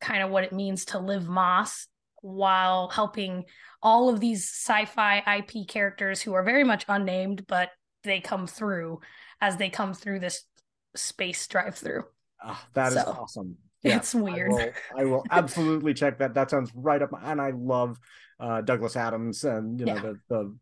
[0.00, 1.88] kind of what it means to live Moss
[2.20, 3.44] while helping
[3.82, 7.70] all of these sci-fi IP characters who are very much unnamed, but
[8.04, 9.00] they come through
[9.40, 10.44] as they come through this
[10.94, 12.04] space drive-through.
[12.42, 13.56] Ah, that is So, awesome.
[13.82, 14.50] it's weird.
[14.52, 16.34] I will, I will absolutely check that.
[16.34, 17.12] That sounds right up.
[17.12, 17.98] My, and I love
[18.40, 20.00] uh, Douglas Adams and you know Yeah.
[20.00, 20.56] the the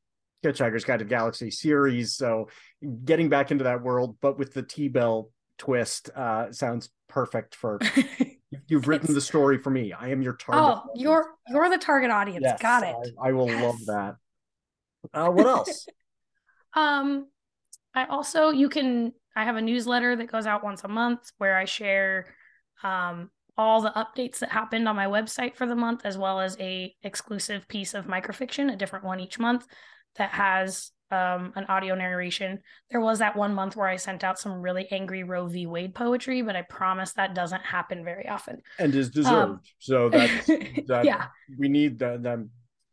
[0.53, 2.15] Hitchhiker's Guide to the Galaxy series.
[2.15, 2.49] So
[3.05, 7.79] getting back into that world, but with the T Bell twist, uh, sounds perfect for.
[8.67, 9.93] You've written the story for me.
[9.93, 10.63] I am your target.
[10.63, 11.01] oh, audience.
[11.01, 12.43] you're you're the target audience.
[12.43, 12.97] Yes, Got it.
[13.23, 14.17] I, I will love that.
[15.15, 15.87] Uh, what else?
[16.73, 17.27] Um,
[17.95, 21.57] I also you can I have a newsletter that goes out once a month where
[21.57, 22.35] I share
[22.83, 26.57] um all the updates that happened on my website for the month as well as
[26.61, 29.67] a exclusive piece of microfiction, a different one each month
[30.17, 32.61] that has um an audio narration.
[32.91, 35.67] There was that one month where I sent out some really angry Roe v.
[35.67, 38.63] Wade poetry, but I promise that doesn't happen very often.
[38.79, 39.51] and is deserved.
[39.51, 40.47] Um, so that's
[40.87, 41.27] that yeah.
[41.59, 42.23] we need that.
[42.23, 42.39] that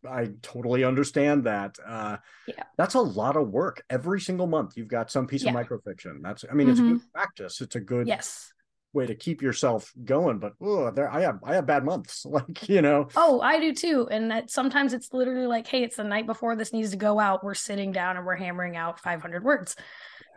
[0.08, 1.78] I totally understand that.
[1.86, 2.18] Uh,
[2.48, 2.64] Yeah.
[2.78, 3.84] that's a lot of work.
[3.90, 5.58] Every single month, you've got some piece Yeah.
[5.58, 6.22] of microfiction.
[6.22, 7.62] That's, I mean, it's a good practice.
[7.62, 8.52] It's a good Yes.
[8.94, 10.40] way to keep yourself going.
[10.40, 12.26] But oh, there, I have, I have bad months.
[12.30, 14.08] Like you know, Oh, I do too.
[14.10, 17.20] And that sometimes it's literally like, hey, it's the night before this needs to go
[17.20, 17.44] out.
[17.44, 19.76] We're sitting down and we're hammering out 500 words.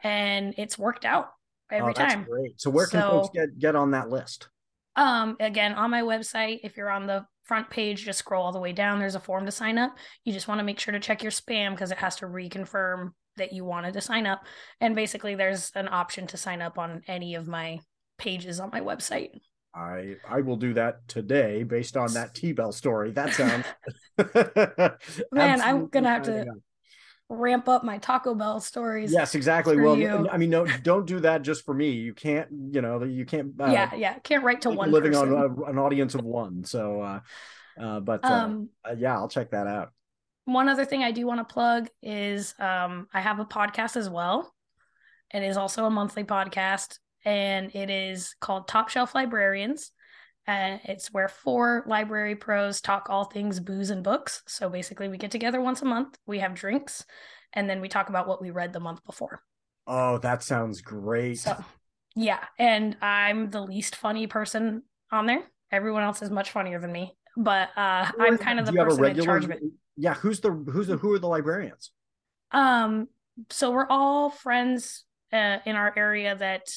[0.02, 1.28] And it's worked out
[1.70, 2.24] every oh, that's time.
[2.24, 2.60] great.
[2.60, 4.48] So where can folks get get on that list?
[4.96, 8.60] Um, again, on my website, if you're on the front page, just scroll all the
[8.60, 9.00] way down.
[9.00, 9.96] There's a form to sign up.
[10.24, 13.10] You just want to make sure to check your spam because it has to reconfirm
[13.38, 14.42] that you wanted to sign up.
[14.80, 17.80] And basically, there's an option to sign up on any of my
[18.18, 19.30] pages on my website.
[19.74, 23.10] I I will do that today based on that T Bell story.
[23.10, 23.66] That sounds
[25.32, 26.46] Man, I'm gonna have to.
[27.32, 29.12] Ramp up my Taco Bell stories.
[29.12, 29.76] Yes, exactly.
[29.76, 30.28] Well, you.
[30.28, 31.90] I mean, no, don't do that just for me.
[31.90, 33.52] You can't, you know, you can't.
[33.58, 34.18] Uh, yeah, yeah.
[34.18, 35.32] Can't write to one living person.
[35.32, 36.64] on an audience of one.
[36.64, 37.20] So, uh,
[37.80, 39.92] uh, but uh, um, uh, yeah, I'll check that out.
[40.44, 44.10] one other thing I do want to plug is um, I have a podcast as
[44.10, 44.52] well.
[45.32, 49.92] It is also a monthly podcast, and it is called Top Shelf Librarians.
[50.46, 54.42] And it's where four library pros talk all things booze and books.
[54.46, 57.04] So basically, we get together once a month, we have drinks,
[57.52, 59.42] and then we talk about what we read the month before.
[59.86, 61.38] Oh, that sounds great.
[61.38, 61.56] So,
[62.16, 62.44] yeah.
[62.58, 65.42] And I'm the least funny person on there.
[65.70, 68.84] Everyone else is much funnier than me, but uh, I'm kind of the do you
[68.84, 69.60] have a person in charge of it.
[69.96, 71.92] Yeah, who's the who's the who are the librarians?
[72.50, 73.08] Um,
[73.50, 76.72] so we're all friends uh, in our area that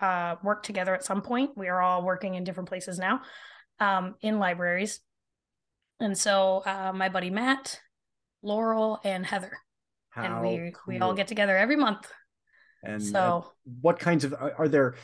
[0.00, 1.50] uh, work together at some point.
[1.56, 3.22] We are all working in different places now,
[3.80, 5.00] um, in libraries.
[6.00, 7.80] And so uh, my buddy Matt,
[8.42, 9.58] Laurel, and Heather
[10.16, 12.10] and How we we all get together every month.
[12.82, 13.48] and so uh,
[13.80, 14.94] what kinds of are, are there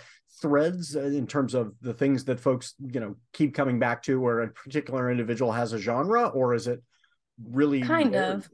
[0.41, 4.21] threads uh, in terms of the things that folks you know keep coming back to
[4.21, 6.83] where a particular individual has a genre or is it
[7.43, 8.37] really kind varied?
[8.37, 8.51] of.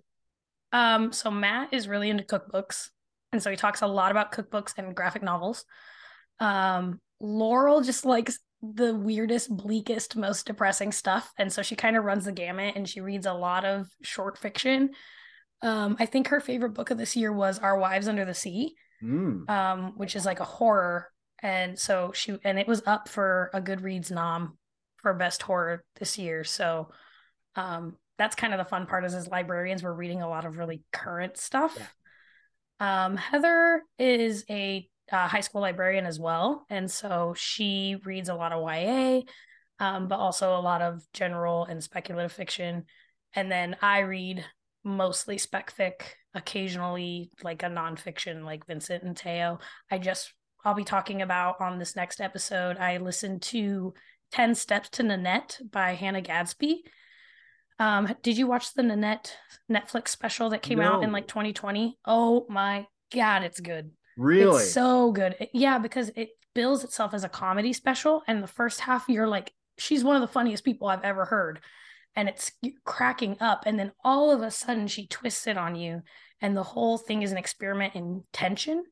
[0.73, 2.91] Um, so Matt is really into cookbooks,
[3.33, 5.65] and so he talks a lot about cookbooks and graphic novels.
[6.41, 12.05] Um, Laurel just likes the weirdest, bleakest, most depressing stuff, and so she kind of
[12.05, 14.91] runs the gamut, and she reads a lot of short fiction.
[15.63, 18.75] Um, I think her favorite book of this year was Our Wives Under the Sea,
[19.03, 19.49] Mm.
[19.49, 21.11] um, which is like a horror,
[21.43, 24.59] and so she and it was up for a Goodreads nom
[24.99, 26.45] for best horror this year.
[26.45, 26.91] So,
[27.57, 30.59] um, that's kind of the fun part is as librarians we're reading a lot of
[30.59, 31.95] really current stuff.
[32.79, 38.35] Um, Heather is a uh, high school librarian as well, and so she reads a
[38.35, 39.23] lot of YA,
[39.79, 42.85] um, but also a lot of general and speculative fiction.
[43.35, 44.45] And then I read
[44.85, 46.03] mostly spec fic,
[46.35, 49.59] occasionally like a nonfiction like Vincent and Theo.
[49.91, 50.33] I just
[50.65, 52.77] I'll be talking about on this next episode.
[52.77, 53.95] I listened to
[54.33, 56.85] 10 Steps to Nanette by Hannah Gadsby.
[57.79, 59.37] Um, did you watch the Nanette
[59.71, 61.99] Netflix special that came out in like 2020?
[62.05, 63.91] Oh my god, it's good.
[64.21, 65.49] Really It's so good.
[65.53, 69.53] Yeah, because it bills itself as a comedy special, and the first half you're like,
[69.79, 71.61] she's one of the funniest people I've ever heard,
[72.15, 72.53] and it's
[72.85, 76.03] cracking up, and then all of a sudden she twists it on you,
[76.41, 78.85] and the whole thing is an experiment in tension.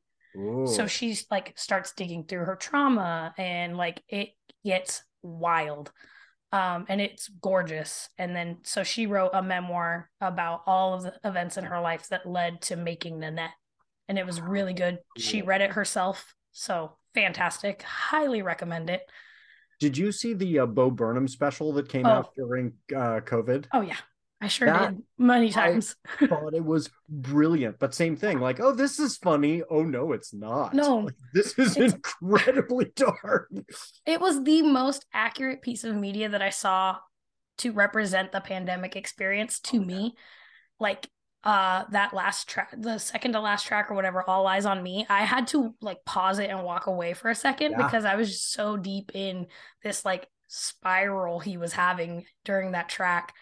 [0.67, 4.31] So she's like starts digging through her trauma, and like it
[4.65, 5.91] gets wild.
[6.51, 8.09] Um, and it's gorgeous.
[8.17, 12.09] And then so she wrote a memoir about all of the events in her life
[12.09, 13.51] that led to making Nanette.
[14.09, 14.99] And it was really good.
[15.19, 16.35] She read it herself.
[16.53, 17.83] So fantastic.
[17.83, 19.03] Highly recommend it.
[19.81, 22.11] did you see the uh, bo burnham special that came Oh.
[22.11, 23.97] out during uh, covid Oh yeah.
[24.41, 25.97] I sure That- did many I- times.
[26.29, 30.33] thought it was brilliant but same thing like oh this is funny oh no it's
[30.35, 30.99] not No.
[30.99, 33.51] Like, this is incredibly dark
[34.07, 36.99] it was the most accurate piece of media that I saw
[37.59, 40.15] to represent the pandemic experience to me.
[40.79, 41.09] Like
[41.49, 45.07] uh that last track the second to last track or whatever all eyes on me
[45.09, 47.85] i had to like pause it and walk away for a second Yeah.
[47.87, 49.47] because i was just so deep in
[49.83, 53.35] this like spiral he was having during that track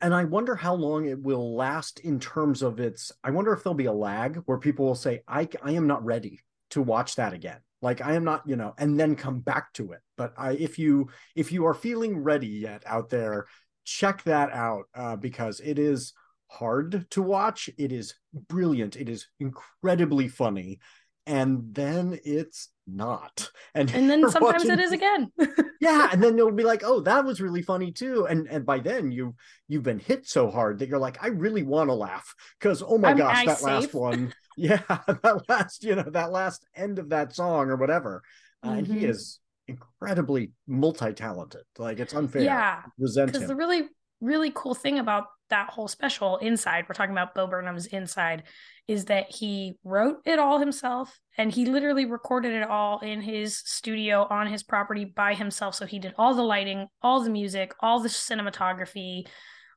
[0.00, 3.10] and I wonder how long it will last in terms of its.
[3.22, 6.04] I wonder if there'll be a lag where people will say, "I I am not
[6.04, 9.72] ready to watch that again." Like I am not, you know, and then come back
[9.74, 10.00] to it.
[10.18, 13.46] But I, if you if you are feeling ready yet out there,
[13.84, 16.12] check that out uh, because it is
[16.58, 17.68] hard to watch.
[17.78, 18.14] It is
[18.48, 18.96] brilliant.
[18.96, 20.80] It is incredibly funny,
[21.26, 23.50] and then it's not.
[23.74, 24.80] And and then sometimes watching it.
[24.80, 25.30] is again.
[25.80, 28.26] Yeah and then they'll be like oh that was really funny too.
[28.26, 29.34] And and by then you
[29.68, 32.34] you've been hit so hard that you're like i really want to laugh.
[32.58, 34.32] Because oh my Am gosh I that last one.
[34.56, 38.22] Yeah that last you know that last end of that song or whatever.
[38.64, 39.10] Uh, and he Mhm.
[39.10, 41.64] is incredibly multi-talented.
[41.76, 42.42] Like it's unfair.
[42.42, 43.88] Yeah resent because the really
[44.20, 48.44] really cool thing about that whole special inside we're talking about bo burnham's inside
[48.86, 53.56] is that he wrote it all himself and he literally recorded it all in his
[53.56, 55.74] studio on his property by himself.
[55.74, 59.26] So he did all the lighting all the music all the cinematography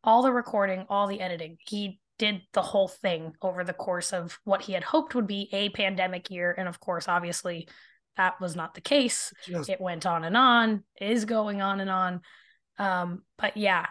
[0.03, 1.57] all the recording all the editing.
[1.65, 5.49] He did the whole thing over the course of what he had hoped would be
[5.53, 6.53] a pandemic year.
[6.57, 7.69] And of course obviously
[8.17, 9.31] that was not the case.
[9.45, 12.21] Just- it went on and on is going on and on.
[12.77, 13.85] Um but yeah.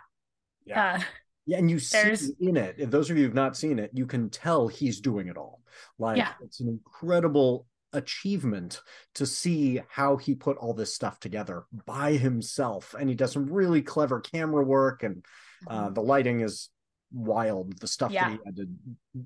[0.66, 0.96] Yeah.
[0.96, 1.00] uh
[1.46, 3.90] Yeah, and you see There's- in it, if those of you who've not seen it,
[3.94, 5.62] you can tell he's doing it all.
[5.98, 6.32] Like Yeah.
[6.42, 8.82] it's an incredible achievement
[9.14, 12.94] to see how he put all this stuff together by himself.
[12.98, 15.24] And he does some really clever camera work, and
[15.68, 16.68] uh, the lighting is
[17.12, 17.78] wild.
[17.78, 18.28] The stuff Yeah.
[18.30, 18.66] that he had to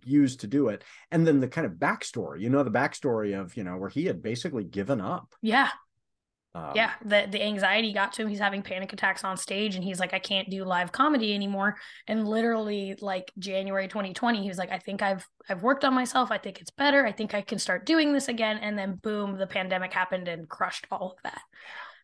[0.04, 2.40] use to do it, and then the kind of backstory.
[2.42, 5.34] You know, the backstory of you know where he had basically given up.
[5.40, 5.70] yeah
[6.52, 8.28] Um, yeah the the anxiety got to him.
[8.28, 11.76] He's having panic attacks on stage and he's like i can't do live comedy anymore.
[12.08, 16.32] And literally like january 2020 he was like i think i've i've worked on myself.
[16.32, 17.06] I think it's better.
[17.06, 18.58] I think i can start doing this again.
[18.58, 21.40] And then boom the pandemic happened and crushed all of that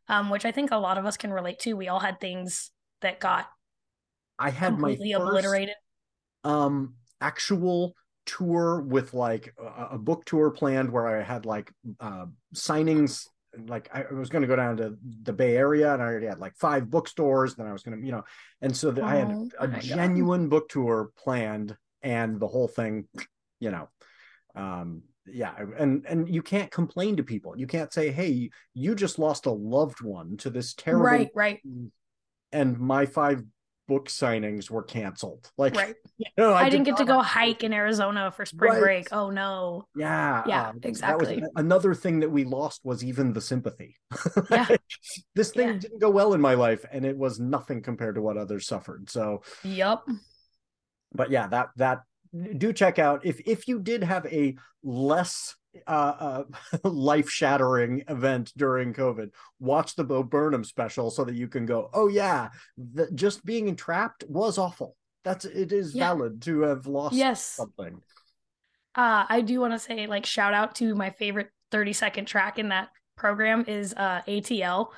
[0.08, 1.74] um which i think a lot of us can relate to.
[1.74, 2.70] We all had things
[3.00, 3.46] that got
[4.38, 5.74] I had my first, obliterated.
[6.44, 7.94] um actual
[8.26, 13.26] tour with like a, a book tour planned where I had like uh signings
[13.66, 16.38] like I was going to go down to the Bay Area and I already had
[16.38, 18.24] like five bookstores then I was going to you know
[18.60, 19.80] and so that I had Oh a God.
[19.80, 23.06] genuine book tour planned and the whole thing
[23.60, 23.88] you know
[24.54, 29.18] um yeah and and you can't complain to people you can't say hey you just
[29.18, 31.60] lost a loved one to this terrible right right
[32.52, 33.42] and my five
[33.88, 35.50] book signings were canceled.
[35.56, 35.94] Like, Right.
[36.18, 38.80] you know, I, did didn't get to go hike in Arizona for spring Right.
[38.80, 39.08] break.
[39.12, 39.86] Oh no.
[39.96, 41.42] Yeah, Yeah, um, exactly.
[41.54, 43.96] Another thing that we lost was even the sympathy.
[44.50, 44.66] Yeah.
[45.34, 45.78] this thing Yeah.
[45.78, 49.08] didn't go well in my life, and it was nothing compared to what others suffered.
[49.10, 50.06] So, Yup.
[51.12, 52.00] but yeah, that that
[52.58, 55.54] do check out if if you did have a less
[55.86, 56.44] uh,
[56.82, 61.66] uh life shattering event during COVID, watch the Bo Burnham special so that you can
[61.66, 64.96] go, oh yeah, the, just being entrapped was awful.
[65.24, 66.08] That's it is Yeah.
[66.08, 67.42] valid to have lost Yes.
[67.42, 68.00] something.
[68.94, 72.58] Uh, I do want to say, like, shout out to my favorite 30 second track
[72.58, 74.88] in that program is uh, ATL.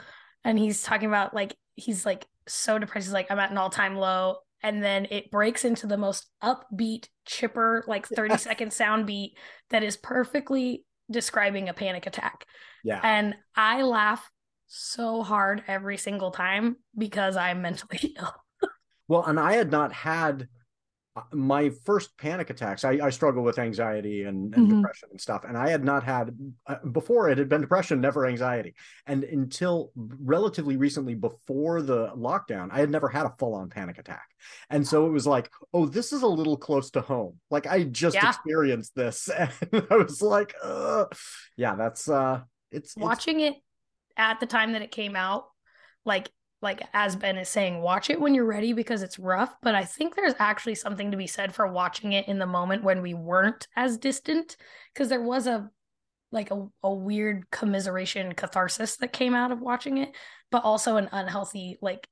[0.45, 3.07] And he's talking about, like, he's like so depressed.
[3.07, 4.37] He's like, I'm at an all time low.
[4.63, 9.37] And then it breaks into the most upbeat, chipper, like 30 second sound beat
[9.71, 12.45] that is perfectly describing a panic attack.
[12.85, 13.01] Yeah.
[13.03, 14.31] And I laugh
[14.67, 18.35] so hard every single time because I'm mentally ill.
[19.09, 20.49] Well, and I had not had
[21.33, 22.85] my first panic attacks.
[22.85, 24.71] I, I struggle with anxiety and, and Mhm.
[24.71, 25.45] depression and stuff.
[25.45, 28.75] And I had not had, uh, before it had been depression, never anxiety.
[29.07, 33.99] And until relatively recently, before the lockdown, I had never had a full on panic
[33.99, 34.27] attack.
[34.71, 37.39] And so it was like, oh, this is a little close to home.
[37.51, 38.29] Like I just Yeah.
[38.29, 39.29] experienced this.
[39.73, 41.07] And I was like, uh,
[41.57, 43.57] yeah, that's, uh, it's, it's watching it
[44.17, 45.47] at the time that it came out
[46.05, 46.31] like
[46.61, 49.85] like as ben is saying watch it when you're ready because it's rough but i
[49.85, 53.15] think there's actually something to be said for watching it in the moment when we
[53.15, 54.57] weren't as distant
[54.93, 55.71] because there was a
[56.31, 60.15] like a, a weird commiseration catharsis that came out of watching it
[60.51, 62.07] but also an unhealthy like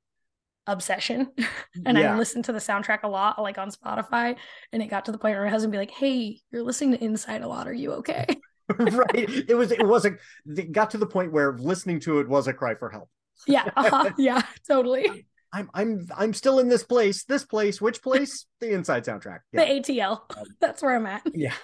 [0.66, 1.30] obsession
[1.84, 2.14] and yeah.
[2.14, 4.36] i listened to the soundtrack a lot like on spotify
[4.72, 6.99] and it got to the point where my husband would be like hey you're listening
[6.99, 8.26] to inside a lot are you okay
[8.78, 9.49] right.
[9.49, 12.53] It was, it wasn't, it got to the point where listening to it was a
[12.53, 13.09] cry for help.
[13.47, 17.24] Yeah uh-huh, yeah totally I'm I'm I'm still in this place.
[17.24, 18.45] This place, which place?
[18.61, 19.39] The inside soundtrack.
[19.53, 20.20] the Yeah, ATL.
[20.61, 21.22] That's where I'm at.
[21.32, 21.55] yeah.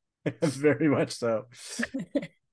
[0.42, 1.46] very much so.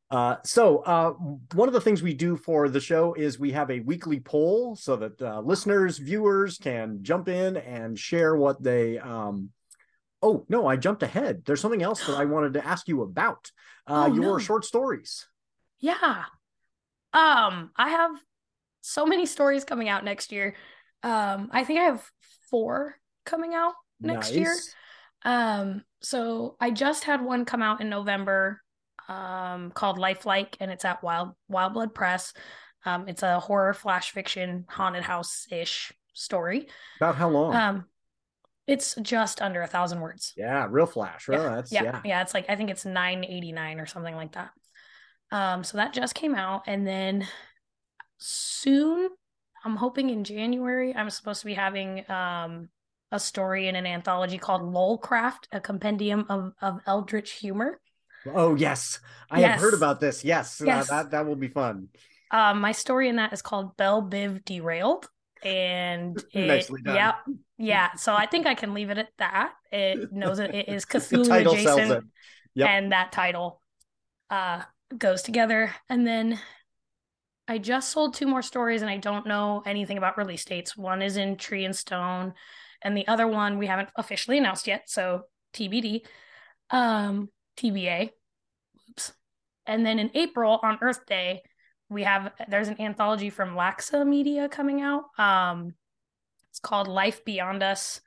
[0.10, 1.12] Uh, so uh,
[1.54, 4.76] one of the things we do for the show is we have a weekly poll
[4.78, 8.98] so that uh, listeners, viewers can jump in and share what they.
[9.00, 9.50] Um...
[10.22, 11.42] Oh no, I jumped ahead.
[11.46, 13.52] There's something else that I wanted to ask you about.
[13.86, 14.38] Uh, Oh, your no.
[14.38, 15.28] short stories.
[15.80, 16.24] Yeah.
[17.12, 18.12] Um, I have
[18.86, 20.56] so many stories coming out next year.
[21.02, 22.08] Um, I think I have
[22.52, 24.54] four coming out next year.
[24.54, 24.76] Nice.
[25.24, 28.62] Um, so I just had one come out in November,
[29.10, 32.34] um, called Lifelike, and it's at Wild Wyldblood Press.
[32.86, 36.68] Um, it's a horror flash fiction haunted house ish story.
[36.98, 37.56] About how long?
[37.56, 37.86] Um,
[38.68, 40.34] it's just under a thousand words.
[40.38, 41.28] yeah, real flash.
[41.28, 42.02] Real, yeah, that's yeah, yeah.
[42.06, 42.22] yeah.
[42.22, 44.52] It's like I think it's nine eighty nine or something like that.
[45.32, 47.28] Um, so that just came out, and then
[48.18, 49.10] soon,
[49.64, 52.70] I'm hoping in January, I'm supposed to be having um
[53.12, 57.80] a story in an anthology called Lolcraft, a compendium of of eldritch humor.
[58.34, 59.00] Oh yes,
[59.30, 60.26] I have heard about this.
[60.26, 60.90] Yes, uh, Yes.
[60.90, 61.90] that that will be fun.
[62.32, 65.08] Um, my story in that is called Bell Biv Derailed,
[65.44, 66.96] and it, Nicely done.
[66.96, 67.14] yeah,
[67.58, 67.94] yeah.
[67.96, 69.54] So I think I can leave it at that.
[69.72, 72.06] It knows it, it is Cthulhu adjacent.
[72.56, 72.70] Yep.
[72.70, 73.62] and that title
[74.30, 74.62] uh
[74.98, 76.40] goes together and then
[77.48, 81.02] i just sold two more stories and i don't know anything about release dates one
[81.02, 82.34] is in tree and stone
[82.82, 85.22] and the other one we haven't officially announced yet so
[85.54, 86.02] tbd
[86.72, 88.10] um tba
[88.90, 89.14] oops
[89.66, 91.42] and then in april on earth day
[91.90, 95.74] we have there's an anthology from laksa media coming out um
[96.50, 98.02] it's called life beyond us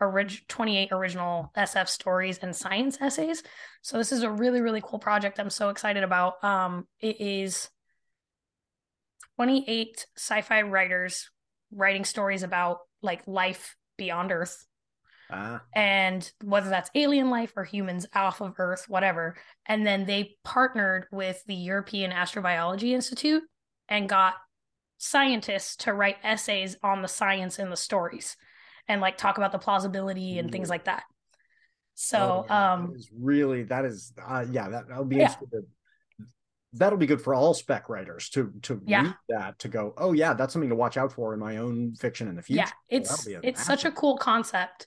[0.00, 3.42] orig- 28 original SF stories and science essays.
[3.82, 6.42] So this is a really really cool project I'm so excited about.
[6.44, 7.68] Um it is
[9.38, 11.30] 28 sci-fi writers
[11.70, 14.66] writing stories about like life beyond Earth
[15.30, 19.36] Ah, and whether that's alien life or humans off of Earth, whatever.
[19.66, 23.44] And then they partnered with the European Astrobiology Institute
[23.88, 24.34] and got
[24.96, 28.36] scientists to write essays on the science in the stories
[28.88, 31.04] and like talk about the plausibility and things like that.
[31.94, 35.26] So, oh, yeah, um, that is really that is uh, yeah that that'll be Yeah.
[35.26, 35.66] interesting.
[36.74, 39.02] That'll be good for all spec writers to to Yeah.
[39.02, 39.94] read that to go.
[39.96, 42.64] Oh yeah, that's something to watch out for in my own fiction in the future.
[42.66, 44.86] yeah, it's be it's such a cool concept,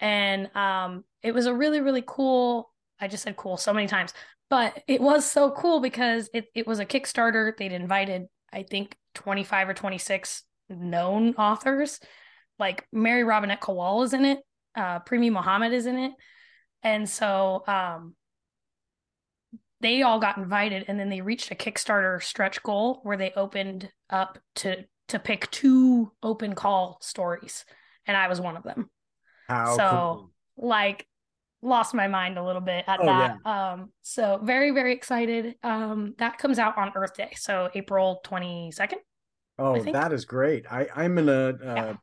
[0.00, 2.72] and um, it was a really really cool.
[3.00, 4.14] I just said cool so many times,
[4.48, 7.56] but it was so cool because it it was a Kickstarter.
[7.56, 12.00] They'd invited I think twenty five or twenty six known authors,
[12.58, 14.38] like Mary Robinette Kowal is in it,
[14.74, 16.12] uh, Premee Mohamed is in it,
[16.82, 18.14] and so um,
[19.80, 23.90] they all got invited, and then they reached a Kickstarter stretch goal where they opened
[24.10, 27.64] up to to pick two open call stories
[28.06, 28.90] and I was one of them.
[29.48, 30.30] How so cool.
[30.56, 31.06] like
[31.62, 33.36] lost my mind a little bit at Oh, that.
[33.44, 35.54] Um so very very excited.
[35.62, 38.96] Um that comes out on Earth Day, so April 22nd.
[39.58, 40.70] Oh, that is great.
[40.70, 41.96] I, I'm in a, uh Yeah.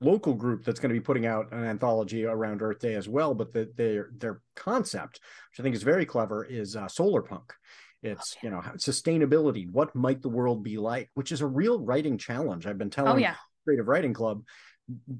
[0.00, 3.34] Local group that's going to be putting out an anthology around Earth Day as well.
[3.34, 5.20] But the, their their concept,
[5.50, 7.52] which I think is very clever, is uh, solar punk.
[8.02, 9.70] It's Oh, you know sustainability.
[9.70, 11.10] What might the world be like?
[11.14, 12.66] Which is a real writing challenge.
[12.66, 13.34] I've been telling Oh yeah.
[13.64, 14.42] Creative Writing Club.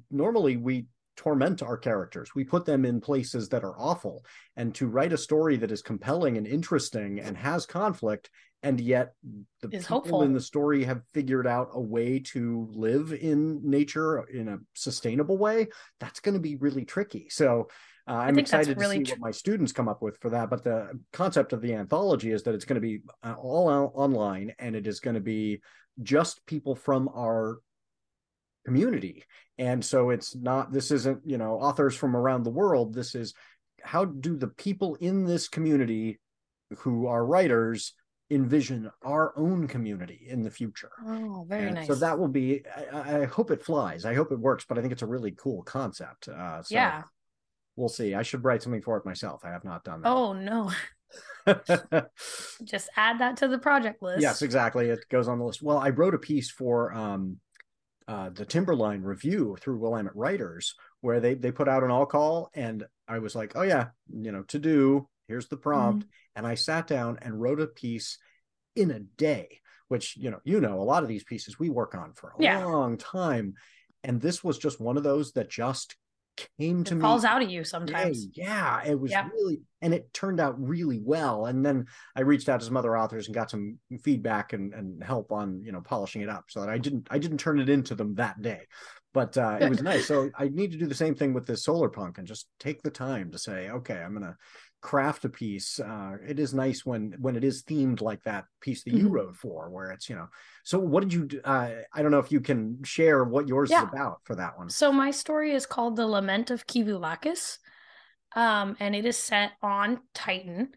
[0.09, 2.29] Normally, we torment our characters.
[2.33, 4.23] We put them in places that are awful.
[4.55, 8.29] And to write a story that is compelling and interesting and has conflict,
[8.67, 9.13] and yet
[9.61, 10.21] the people hopeful.
[10.23, 15.37] in the story have figured out a way to live in nature in a sustainable
[15.37, 15.67] way,
[16.01, 17.27] that's going to be really tricky.
[17.29, 17.69] So
[18.09, 20.49] uh, I'm excited to see tr- what my students come up with for that.
[20.49, 23.91] But the concept of the anthology is that it's going to be uh, all out
[23.95, 25.61] online and it is going to be
[26.03, 27.59] just people from our
[28.65, 29.23] community.
[29.57, 32.93] And so it's not, this isn't, you know, authors from around the world.
[32.93, 33.33] This is
[33.81, 36.19] how do the people in this community
[36.79, 37.93] who are writers
[38.29, 40.91] envision our own community in the future?
[41.05, 41.87] Oh, very And nice.
[41.87, 42.63] So that will be,
[42.93, 44.05] I, I hope it flies.
[44.05, 46.27] I hope it works, but I think it's a really cool concept.
[46.27, 47.03] Uh, so yeah.
[47.75, 48.13] we'll see.
[48.13, 49.41] I should write something for it myself.
[49.43, 50.09] I have not done that.
[50.09, 50.71] Oh no.
[52.63, 54.21] Just add that to the project list.
[54.21, 54.89] yes, exactly.
[54.89, 55.61] It goes on the list.
[55.61, 57.37] Well, I wrote a piece for um,
[58.07, 62.49] uh, the Timberline Review through Willamette Writers, where they they put out an all call,
[62.53, 65.07] and I was like, oh yeah, you know, to do.
[65.27, 66.09] Here's the prompt, Mm-hmm.
[66.37, 68.17] and I sat down and wrote a piece
[68.75, 69.59] in a day.
[69.89, 72.41] Which you know, you know, a lot of these pieces we work on for a
[72.43, 72.63] Yeah.
[72.65, 73.53] long time,
[74.03, 75.95] and this was just one of those that just
[76.59, 78.27] came to It me falls out of you sometimes.
[78.33, 79.29] yeah, it was Yeah.
[79.33, 81.45] really, and it turned out really well.
[81.45, 81.85] And then
[82.17, 85.63] I reached out to some other authors and got some feedback and, and help on
[85.63, 88.15] you know polishing it up, so that I didn't I didn't turn it into them
[88.15, 88.67] that day,
[89.13, 90.05] but uh, it was nice.
[90.05, 92.81] So I need to do the same thing with this solar punk and just take
[92.83, 94.35] the time to say, okay, I'm gonna
[94.81, 95.79] craft a piece.
[95.79, 99.13] Uh, it is nice when when it is themed like that piece that you Mhm.
[99.13, 100.27] wrote for, where it's you know.
[100.63, 101.25] So what did you?
[101.25, 101.41] do?
[101.43, 103.83] Uh, I don't know if you can share what yours Yeah.
[103.83, 104.69] is about for that one.
[104.69, 107.57] So my story is called The Lament of Kivulakis.
[108.35, 110.73] Um, and it is set on Titan,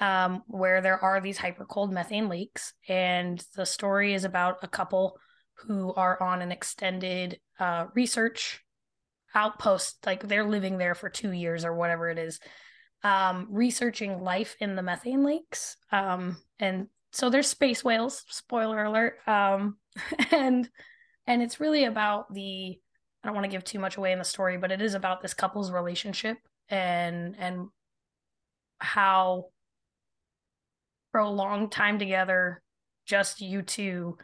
[0.00, 2.72] um, where there are these hypercold methane leaks.
[2.88, 5.18] And the story is about a couple
[5.66, 8.64] who are on an extended uh, research
[9.34, 12.40] outpost, like they're living there for two years or whatever it is,
[13.06, 15.76] um, researching life in the methane lakes.
[15.92, 19.18] Um, and so there's space whales, spoiler alert.
[19.28, 19.76] Um,
[20.32, 20.68] and
[21.28, 22.76] and it's really about the
[23.22, 25.22] I don't want to give too much away in the story, but it is about
[25.22, 26.38] this couple's relationship
[26.68, 27.68] and and
[28.78, 29.46] how
[31.12, 32.60] for a long time together,
[33.06, 34.18] just you two,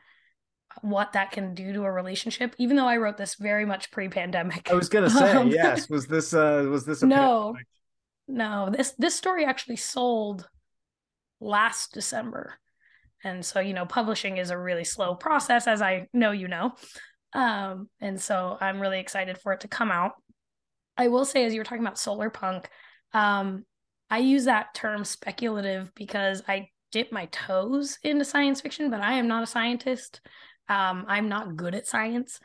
[0.80, 2.56] what that can do to a relationship.
[2.58, 4.72] Even though I wrote this very much pre-pandemic.
[4.72, 5.88] I was gonna say Um, yes.
[5.88, 7.52] Was this uh was this a No.
[7.54, 7.66] pandemic?
[8.28, 10.48] No, this this story actually sold
[11.40, 12.54] last December.
[13.24, 16.72] And so, you know, publishing is a really slow process, as I know you know.
[17.34, 20.12] Um, and so I'm really excited for it to come out.
[20.96, 22.68] I will say, as you were talking about solar punk,
[23.14, 23.64] um,
[24.10, 29.14] I use that term speculative because I dip my toes into science fiction, but I
[29.14, 30.20] am not a scientist.
[30.68, 32.38] Um, I'm not good at science.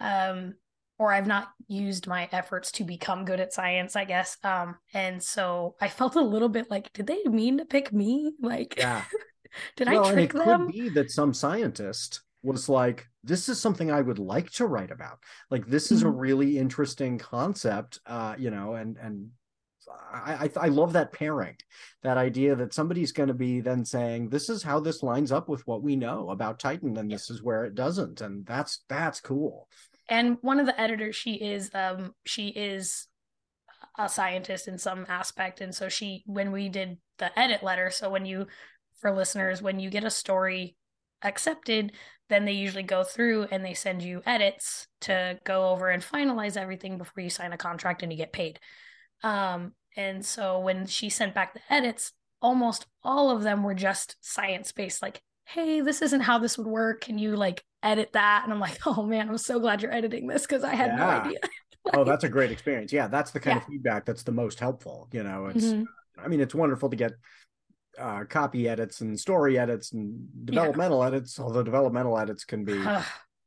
[0.00, 0.54] Um,
[0.98, 4.38] or I've not used my efforts to become good at science, I guess.
[4.44, 8.32] Um, and so I felt a little bit like, did they mean to pick me?
[8.40, 9.04] Like, Yeah.
[9.76, 10.42] did well, I and it trick them?
[10.42, 14.90] could be that some scientist was like, "This is something I would like to write
[14.90, 15.18] about.
[15.50, 16.10] Like, this is a Mhm.
[16.10, 19.30] really interesting concept." Uh, you know, and and
[20.12, 21.56] I, I I love that pairing,
[22.02, 25.48] that idea that somebody's going to be then saying, "This is how this lines up
[25.48, 29.20] with what we know about Titan, and this is where it doesn't," and that's that's
[29.20, 29.68] cool.
[30.08, 33.08] And one of the editors she is um she is
[33.98, 35.60] a scientist in some aspect.
[35.60, 38.46] And so she when we did the edit letter so when you
[39.00, 40.76] for listeners when you get a story
[41.22, 41.92] accepted
[42.28, 46.56] then they usually go through and they send you edits to go over and finalize
[46.56, 48.58] everything before you sign a contract and you get paid.
[49.22, 54.16] Um and so when she sent back the edits almost all of them were just
[54.20, 58.42] science based like hey this isn't how this would work can you like edit that
[58.44, 61.06] and i'm like oh man i'm so glad you're editing this because i had no
[61.06, 61.22] Yeah.
[61.22, 61.38] idea
[61.92, 62.92] Oh, that's a great experience.
[62.92, 65.08] Yeah, that's the kind of feedback that's the most helpful.
[65.12, 65.86] You know, it's Mhm.
[66.18, 67.12] I mean, it's wonderful to get
[67.96, 72.84] uh, copy edits and story edits and developmental edits, although developmental edits can be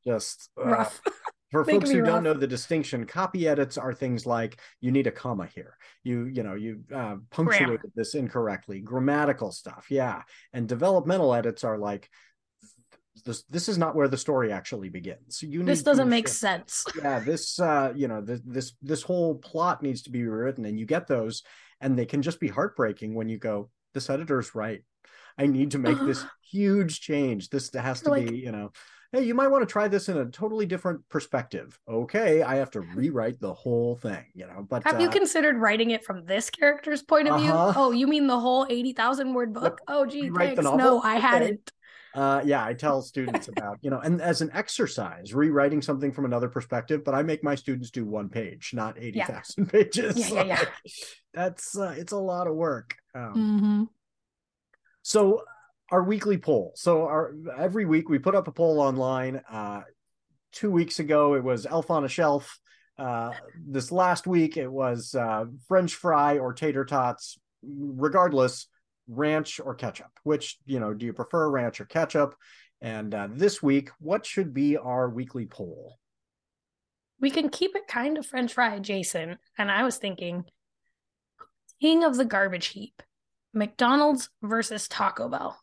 [0.06, 1.02] just uh, rough
[1.52, 3.06] for can folks who don't know the distinction.
[3.06, 7.16] Copy edits are things like you need a comma here, you you know you uh,
[7.32, 10.22] punctuated this incorrectly, grammatical stuff, yeah.
[10.54, 12.10] And developmental edits are like
[13.26, 15.41] this this is not where the story actually begins.
[15.41, 16.86] You This doesn't make sense.
[17.02, 20.80] yeah this uh you know this this this whole plot needs to be rewritten and
[20.80, 21.43] you get those
[21.82, 24.84] and they can just be heartbreaking when you go this editor's right
[25.38, 28.72] i need to make this huge change this has to like- be you know
[29.12, 32.70] hey you might want to try this in a totally different perspective okay i have
[32.72, 36.26] to rewrite the whole thing you know but Have you uh, considered writing it from
[36.26, 37.51] this character's point of view?
[37.51, 37.74] Uh-huh.
[37.76, 39.82] Oh, you mean the whole 80,000 word book?
[39.88, 40.62] Oh, gee, thanks.
[40.64, 41.22] No, I Okay.
[41.22, 41.72] hadn't.
[42.16, 46.26] uh yeah i tell students about you know and as an exercise rewriting something from
[46.26, 50.43] another perspective but i make my students do one page not 80,000 pages Yeah, yeah,
[50.43, 50.55] yeah.
[50.60, 50.74] Like,
[51.36, 53.84] that's uh, it's a lot of work um, Mm-hmm.
[55.03, 55.43] So
[55.92, 56.74] our weekly poll.
[56.76, 59.42] So our every week we put up a poll online.
[59.50, 59.82] Uh,
[60.52, 62.60] two weeks ago it was Elf on a Shelf.
[62.98, 63.32] Uh,
[63.66, 67.38] this last week it was uh, French fry or tater tots.
[67.62, 68.68] Regardless,
[69.08, 70.12] ranch or ketchup.
[70.24, 72.36] Which you know, do you prefer ranch or ketchup?
[72.82, 75.98] And uh, this week, what should be our weekly poll?
[77.20, 79.40] We can keep it kind of French fry adjacent.
[79.58, 80.46] And I was thinking,
[81.82, 83.04] king of the garbage heap,
[83.54, 85.60] McDonald's versus Taco Bell.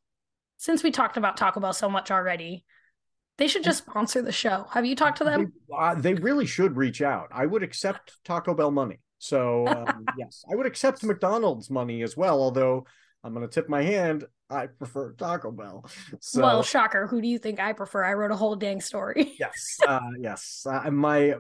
[0.57, 2.65] Since we talked about Taco Bell so much already,
[3.39, 4.67] they should just sponsor the show.
[4.71, 5.53] Have you talked to them?
[5.69, 7.29] They, uh, they really should reach out.
[7.31, 9.01] I would accept Taco Bell money.
[9.19, 12.41] So um, yes, I would accept McDonald's money as well.
[12.41, 12.87] Although
[13.27, 14.25] I'm going to tip my hand.
[14.49, 15.85] I prefer Taco Bell.
[16.21, 17.09] So Well, shocker.
[17.09, 18.05] Who do you think I prefer?
[18.05, 19.35] I wrote a whole dang story.
[19.41, 20.65] yes, uh, yes.
[20.71, 21.35] Uh, my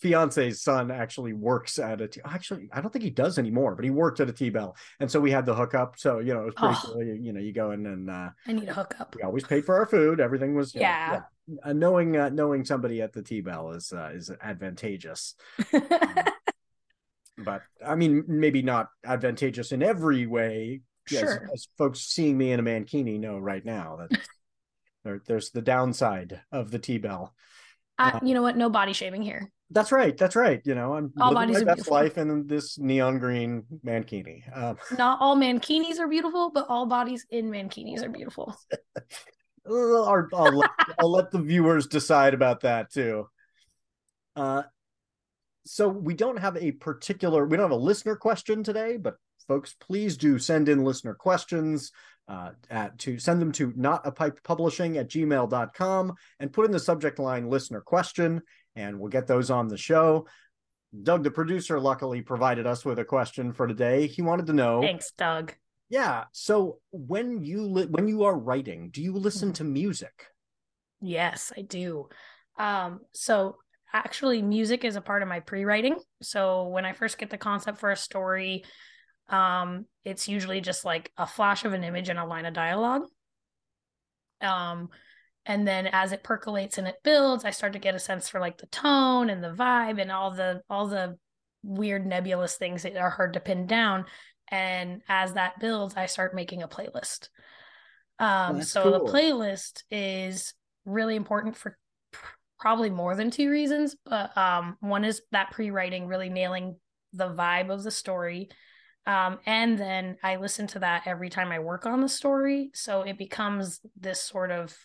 [0.00, 2.06] fiance's son actually works at a.
[2.06, 4.76] T- actually, I don't think he does anymore, but he worked at a T Bell,
[5.00, 5.98] and so we had the hookup.
[5.98, 6.92] So you know, it was pretty Oh.
[6.92, 7.02] cool.
[7.02, 9.16] You, you know, you go in and uh, I need a hookup.
[9.16, 10.20] we always paid for our food.
[10.20, 11.20] Everything was you know, Yeah.
[11.64, 15.34] Uh, knowing uh, knowing somebody at the T Bell is uh, is advantageous.
[17.38, 20.82] but I mean, maybe not advantageous in every way.
[21.10, 21.48] As, Sure.
[21.52, 24.20] as folks seeing me in a mankini know right now that
[25.04, 27.34] there, there's the downside of the T bell.
[27.98, 28.56] I, you know what?
[28.56, 29.50] No body shaming here.
[29.70, 30.16] That's right.
[30.16, 30.60] That's right.
[30.64, 34.42] You know, I'm All living bodies my best life in this neon green mankini.
[34.56, 38.56] Um, Not all mankinis are beautiful, but all bodies in mankinis are beautiful.
[39.66, 43.28] I'll, I'll, let, I'll let the viewers decide about that too.
[44.34, 44.62] Uh,
[45.64, 49.14] so we don't have a particular, we don't have a listener question today, but
[49.46, 51.92] folks, please do send in listener questions
[52.28, 56.70] uh, at to send them to not a pipe publishing at gmail.com and put in
[56.70, 58.40] the subject line listener question
[58.76, 60.26] and we'll get those on the show.
[61.02, 64.06] Doug, the producer, luckily provided us with a question for today.
[64.06, 65.54] He wanted to know Thanks, Doug.
[65.88, 66.24] yeah.
[66.32, 70.26] So when you li- when you are writing, do you listen to music?
[71.00, 72.08] Yes, I do.
[72.58, 73.56] Um, so
[73.92, 75.96] actually music is a part of my pre-writing.
[76.22, 78.64] So when I first get the concept for a story,
[79.32, 83.06] um, it's usually just like a flash of an image and a line of dialogue.
[84.40, 84.90] Um,
[85.46, 88.38] and then as it percolates and it builds, I start to get a sense for
[88.38, 91.18] like the tone and the vibe and all the all the
[91.64, 94.04] weird nebulous things that are hard to pin down.
[94.48, 97.28] And as that builds, I start making a playlist.
[98.18, 100.54] Um, so the playlist is
[100.84, 101.78] really important for
[102.60, 103.96] probably more than two reasons.
[104.04, 106.76] But um, one is that pre-writing really nailing
[107.12, 108.50] the vibe of the story.
[109.06, 112.70] Um, and then I listen to that every time I work on the story.
[112.74, 114.76] So it becomes this sort of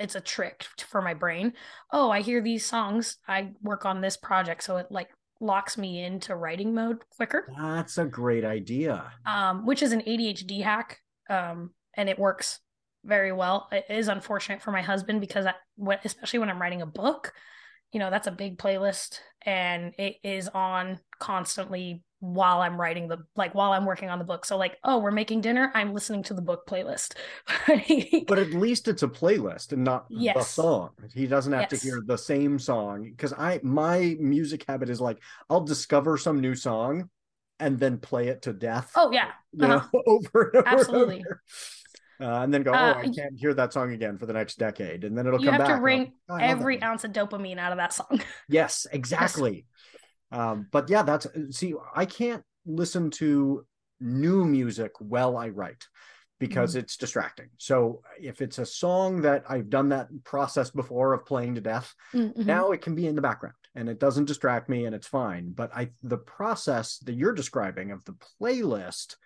[0.00, 1.54] it's a trick for my brain.
[1.92, 3.16] Oh, I hear these songs.
[3.26, 4.62] I work on this project.
[4.62, 5.08] So it like
[5.40, 9.12] locks me into writing mode quicker That's a great idea.
[9.26, 11.00] um, which is an ADHD hack,
[11.30, 12.60] um, and it works
[13.04, 13.68] very well.
[13.72, 15.54] It is unfortunate for my husband because, I,
[16.04, 17.32] especially when I'm writing a book,
[17.92, 23.18] you know, that's a big playlist, and it is on constantly while I'm writing the
[23.36, 24.44] like while I'm working on the book.
[24.44, 25.70] So like, oh, we're making dinner.
[25.74, 27.14] I'm listening to the book playlist.
[28.26, 30.90] But at least it's a playlist and not the song.
[31.14, 31.80] He doesn't have Yes.
[31.80, 36.40] to hear the same song because I my music habit is like I'll discover some
[36.40, 37.08] new song
[37.60, 38.92] and then play it to death.
[38.96, 39.98] oh yeah, you know, uh-huh.
[40.06, 40.68] over and over.
[40.68, 41.16] Absolutely.
[41.16, 41.40] And over.
[42.20, 44.58] Uh, and then go, Uh, oh, I can't hear that song again for the next
[44.58, 45.76] decade, and then it'll you come have back.
[45.76, 48.20] to wring I'll- I love that every ounce of dopamine out of that song.
[48.48, 49.66] Yes, exactly.
[50.30, 53.66] Um, but yeah, that's see, I can't listen to
[54.00, 55.86] new music while I write
[56.38, 56.80] because Mm-hmm.
[56.80, 57.48] it's distracting.
[57.58, 61.92] So if it's a song that I've done that process before of playing to death,
[62.14, 62.44] Mhm.
[62.46, 65.50] now it can be in the background and it doesn't distract me and it's fine.
[65.50, 69.16] But I the process that you're describing of the playlist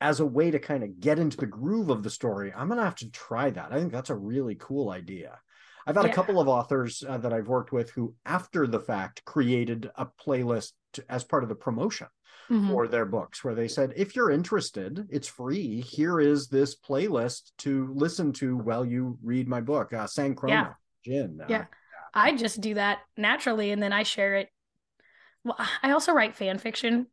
[0.00, 2.84] as a way to kind of get into the groove of the story, I'm gonna
[2.84, 3.72] have to try that.
[3.72, 5.38] I think that's a really cool idea.
[5.86, 9.24] I've had a couple of authors uh, that I've worked with who, after the fact,
[9.24, 12.08] created a playlist to, as part of the promotion.
[12.48, 12.68] Mhm.
[12.70, 17.50] for their books where they said if you're interested it's free here is this playlist
[17.58, 20.72] to listen to while you read my book uh san chroma Yeah.
[21.04, 21.40] Jin.
[21.40, 21.64] uh, Yeah.
[22.14, 24.48] I just do that naturally and then I share it.
[25.42, 27.08] Well, I also write fan fiction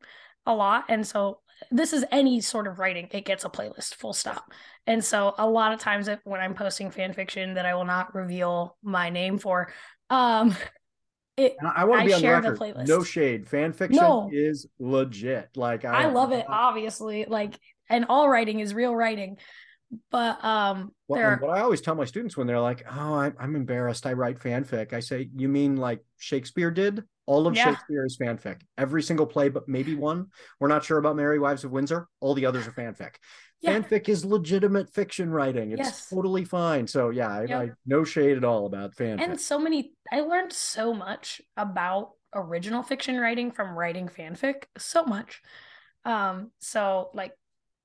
[0.45, 0.86] a lot.
[0.88, 1.39] And so
[1.71, 4.51] this is any sort of writing, it gets a playlist, full stop.
[4.87, 7.85] And so a lot of times if, when I'm posting fan fiction that I will
[7.85, 9.71] not reveal my name for,
[10.09, 10.55] um,
[11.37, 12.75] it I want to be on share the record.
[12.75, 12.87] playlist.
[12.87, 13.47] No shade.
[13.47, 14.29] Fan fiction No.
[14.31, 15.49] is legit.
[15.55, 17.25] Like I, I love it, obviously.
[17.27, 19.37] Like, and all writing is real writing.
[20.11, 23.55] But um, Well, what I always tell my students when they're like, "Oh, I, I'm
[23.55, 24.05] embarrassed.
[24.05, 27.03] I write fanfic," I say, "You mean like Shakespeare did?
[27.25, 27.71] All of Yeah.
[27.71, 28.61] Shakespeare is fanfic.
[28.77, 30.27] Every single play, but maybe one.
[30.59, 32.07] We're not sure about Merry Wives of Windsor.
[32.19, 33.15] All the others are fanfic.
[33.61, 33.79] Yeah.
[33.79, 35.71] Fanfic is legitimate fiction writing.
[35.71, 36.09] It's Yes.
[36.09, 36.85] totally fine.
[36.85, 37.61] So yeah, I, Yep.
[37.61, 39.21] I no shade at all about fanfic.
[39.21, 45.05] and so many i learned so much about original fiction writing from writing fanfic so
[45.05, 45.41] much
[46.03, 47.31] um so like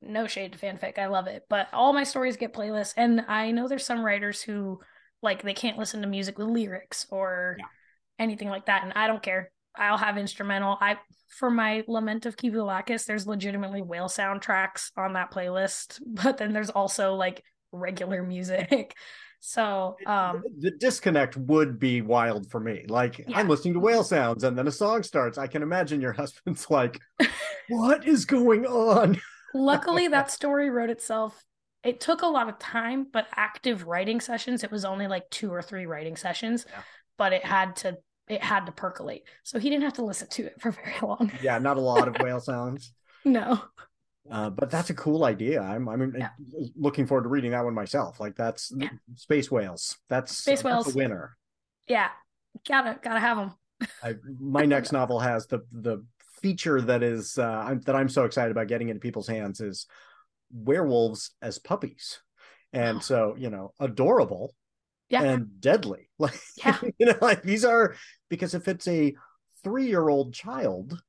[0.01, 3.51] no shade to fanfic i love it but all my stories get playlists and i
[3.51, 4.79] know there's some writers who
[5.23, 7.65] like they can't listen to music with lyrics or Yeah.
[8.19, 10.97] anything like that and i don't care i'll have instrumental i
[11.37, 16.71] for my lament of Kivulakis, there's legitimately whale soundtracks on that playlist but then there's
[16.71, 17.43] also like
[17.73, 18.95] regular music
[19.41, 22.85] so um the disconnect would be wild for me.
[22.89, 23.39] Like Yeah.
[23.39, 25.39] I'm listening to whale sounds and then a song starts.
[25.39, 26.99] I can imagine your husband's like,
[27.69, 29.21] "What is going on?"
[29.55, 31.43] Luckily, that story wrote itself.
[31.85, 34.65] It took a lot of time, but active writing sessions.
[34.65, 36.83] It was only like two or three writing sessions, Yeah.
[37.17, 39.23] but it had to it had to percolate.
[39.43, 41.33] So he didn't have to listen to it for very long.
[41.43, 42.93] Yeah, not a lot of whale sounds.
[43.25, 43.63] No.
[44.31, 45.63] Uh, but that's a cool idea.
[45.63, 46.31] I'm I'm Yeah.
[46.77, 48.21] looking forward to reading that one myself.
[48.21, 48.91] Like that's Yeah.
[49.15, 49.97] space whales.
[50.11, 50.95] That's Space that's whales.
[50.95, 51.37] a winner.
[51.87, 52.11] Yeah.
[52.69, 53.53] Gotta gotta have them.
[54.03, 56.05] I, my next novel has the the
[56.41, 59.87] feature that is uh, I'm, that I'm so excited about getting into people's hands is
[60.53, 62.21] werewolves as puppies,
[62.73, 63.01] and Oh.
[63.01, 64.55] so you know adorable
[65.09, 65.23] Yeah.
[65.23, 66.09] and deadly.
[66.19, 66.79] Like Yeah.
[66.99, 67.95] you know, like these are
[68.29, 69.15] because if it's a
[69.63, 71.01] three year old child,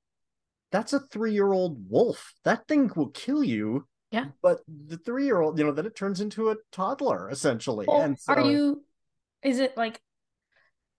[0.72, 2.34] that's a three year old wolf.
[2.44, 3.88] That thing will kill you.
[4.12, 4.26] Yeah.
[4.42, 7.86] But the three year old, you know, then it turns into a toddler essentially.
[7.88, 8.84] Well, and so, are you
[9.44, 10.02] is it like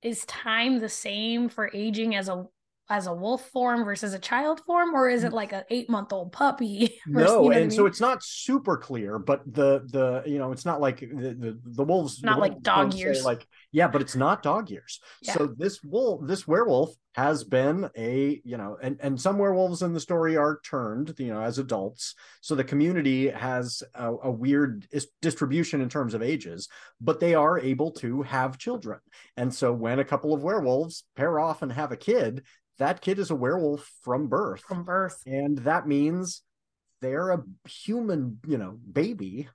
[0.03, 2.47] is time the same for aging as a
[2.91, 6.13] as a wolf form versus a child form or is it like an eight month
[6.13, 7.13] old puppy versus- Mm.
[7.13, 10.39] no, you know what I and so it's not super clear, but the the you
[10.39, 13.25] know, it's not like the the, the wolves the Not like wolves dog don't years.
[13.25, 14.99] like yeah, but it's not dog years.
[15.23, 15.35] Yeah.
[15.35, 19.93] So this wolf, this werewolf has been a you know, and and some werewolves in
[19.93, 22.15] the story are turned you know as adults.
[22.41, 26.69] So the community has a, a weird is- distribution in terms of ages,
[27.01, 28.99] but they are able to have children.
[29.37, 32.43] And so when a couple of werewolves pair off and have a kid,
[32.81, 35.23] that kid is a werewolf from birth from birth.
[35.27, 36.43] and that means
[37.01, 39.49] they're a human you know baby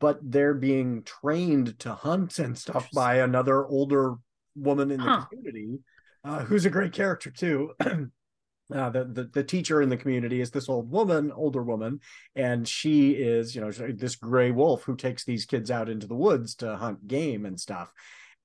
[0.00, 4.14] but they're being trained to hunt and stuff by another older
[4.56, 5.24] woman in the Huh.
[5.30, 5.78] community
[6.24, 10.50] uh, who's a great character too uh, the, the the teacher in the community is
[10.50, 12.00] this old woman older woman
[12.36, 16.14] and she is you know this gray wolf who takes these kids out into the
[16.14, 17.90] woods to hunt game and stuff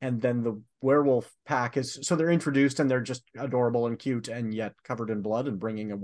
[0.03, 4.27] and then the werewolf pack is so they're introduced and they're just adorable and cute
[4.27, 5.97] and yet covered in blood and bringing a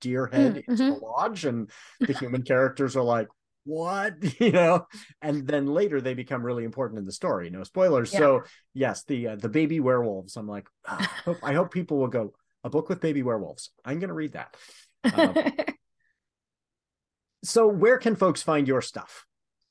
[0.00, 1.70] deer head Mm, into the lodge and
[2.00, 3.28] the human characters are like
[3.64, 4.14] what?
[4.40, 4.86] You know?
[5.22, 8.12] And then later they become really important in the story no spoilers.
[8.12, 8.18] Yeah.
[8.18, 8.42] so
[8.74, 12.08] yes the uh, the baby werewolves i'm like "Ah, I, hope, I hope people will
[12.08, 12.34] go
[12.64, 13.70] a book with baby werewolves.
[13.84, 14.56] I'm gonna read that.
[15.14, 15.34] Um,
[17.44, 19.24] so where can folks find your stuff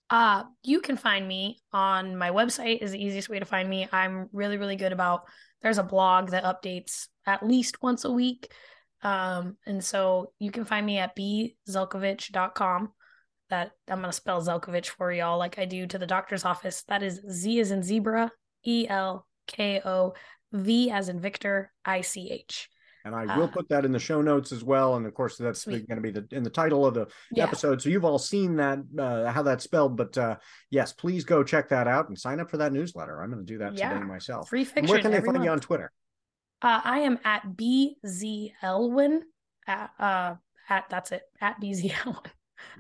[0.09, 3.87] Uh, you can find me on my website is the easiest way to find me.
[3.91, 5.23] I'm really, really good about
[5.61, 8.51] there's a blog that updates at least once a week.
[9.01, 12.91] Um, and so you can find me at bzelkovich.com.
[13.51, 16.83] That I'm gonna spell Zelkovich for y'all like I do to the doctor's office.
[16.87, 18.31] That is Z as in zebra,
[18.65, 20.15] E L K O
[20.51, 22.69] V as in Victor, I C H.
[23.05, 25.37] and i will Uh, put that in the show notes as well and of course
[25.37, 27.43] that's going to be the in the title of the Yeah.
[27.45, 30.35] episode so you've all seen that uh, how that's spelled but uh,
[30.71, 33.53] yes please go check that out and sign up for that newsletter i'm going to
[33.53, 33.93] do that Yeah.
[33.93, 34.89] today myself Free And fiction.
[34.89, 35.91] where can they find you on twitter
[36.61, 39.21] Uh, I am at BZ Elwin.
[39.67, 40.35] At, uh,
[40.69, 41.21] at that's it.
[41.41, 42.31] At BZ Elwin.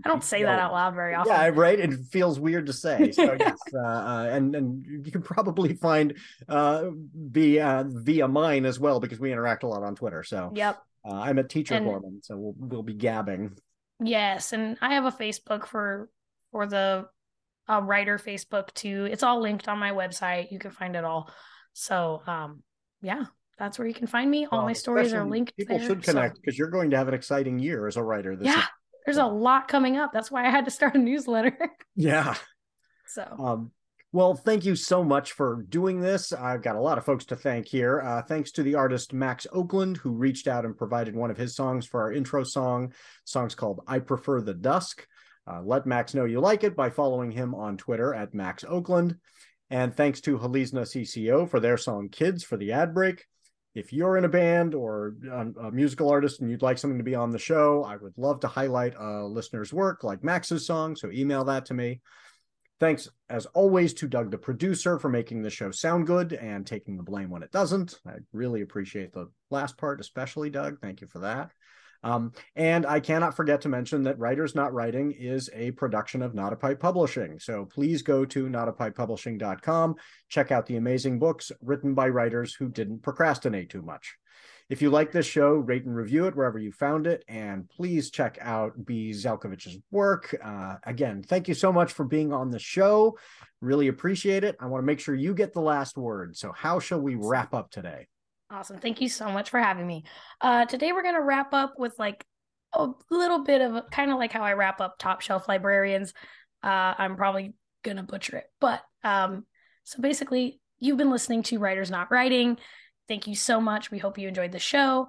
[0.03, 1.31] I don't say that out loud very often.
[1.31, 1.79] Yeah, right.
[1.79, 3.11] It feels weird to say.
[3.15, 6.17] So yes, uh, uh, and and you can probably find
[6.49, 10.23] uh, via via mine as well because we interact a lot on Twitter.
[10.23, 10.77] So Yep.
[11.07, 13.57] uh, I'm a teacher And- Gorman, so we'll we'll be gabbing.
[13.99, 16.09] Yes, and I have a Facebook for
[16.51, 17.07] for the
[17.69, 19.07] uh, writer Facebook too.
[19.09, 20.51] It's all linked on my website.
[20.51, 21.29] You can find it all.
[21.73, 22.63] So, um,
[23.01, 23.25] yeah,
[23.57, 24.45] that's where you can find me.
[24.45, 25.55] All Well, my stories are linked.
[25.57, 28.35] People there, should connect because you're going to have an exciting year as a writer.
[28.35, 28.63] This yeah, year.
[29.05, 30.11] There's a lot coming up.
[30.13, 31.57] That's why I had to start a newsletter.
[31.97, 32.35] Yeah.
[33.07, 33.71] so Um,
[34.11, 36.31] well, thank you so much for doing this.
[36.33, 38.01] I've got a lot of folks to thank here.
[38.01, 41.55] Uh, thanks to the artist Max Oakland, who reached out and provided one of his
[41.55, 42.93] songs for our intro song.
[43.25, 45.05] Song's called I Prefer the Dusk.
[45.45, 49.17] Uh, let Max know you like it by following him on Twitter at Max Oakland.
[49.69, 53.25] And thanks to Halizna CCO for their song Kids for the ad break.
[53.75, 57.03] If you're in a band or a, a musical artist and you'd like something to
[57.03, 60.95] be on the show, I would love to highlight a listener's work like Max's song.
[60.95, 62.01] So email that to me.
[62.79, 66.97] Thanks, as always, to Doug, the producer, for making the show sound good and taking
[66.97, 67.99] the blame when it doesn't.
[68.05, 70.79] I really appreciate the last part, especially Doug.
[70.81, 71.51] Thank you for that.
[72.03, 76.35] Um, and I cannot forget to mention that Writers Not Writing is a production of
[76.35, 77.39] Not a Pipe Publishing.
[77.39, 79.95] So please go to notapipepublishing.com,
[80.29, 84.15] check out the amazing books written by writers who didn't procrastinate too much.
[84.67, 87.23] If you like this show, rate and review it wherever you found it.
[87.27, 89.11] And please check out B.
[89.11, 90.35] Zelkovich's work.
[90.43, 93.15] Uh, again, thank you so much for being on the show.
[93.61, 94.55] Really appreciate it.
[94.59, 96.35] I want to make sure you get the last word.
[96.35, 98.07] So, how shall we wrap up today?
[98.49, 98.79] Awesome.
[98.79, 100.03] Thank you so much for having me.
[100.41, 102.25] Uh, today we're gonna wrap up with like
[102.73, 106.13] a little bit of kind of like how I wrap up top shelf librarians.
[106.63, 109.45] Uh, I'm probably gonna butcher it, but um,
[109.83, 112.57] so basically, you've been listening to Writers Not Writing.
[113.07, 113.91] Thank you so much.
[113.91, 115.07] We hope you enjoyed the show.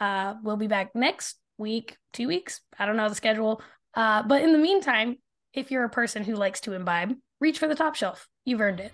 [0.00, 2.60] Uh, we'll be back next week, two weeks.
[2.78, 3.62] I don't know the schedule.
[3.94, 5.18] Uh, but in the meantime,
[5.52, 8.26] if you're a person who likes to imbibe, reach for the top shelf.
[8.44, 8.92] You've earned it.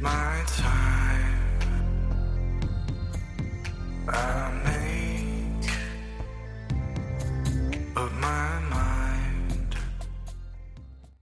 [0.00, 1.38] my time.
[4.08, 5.70] I make
[7.96, 8.57] of my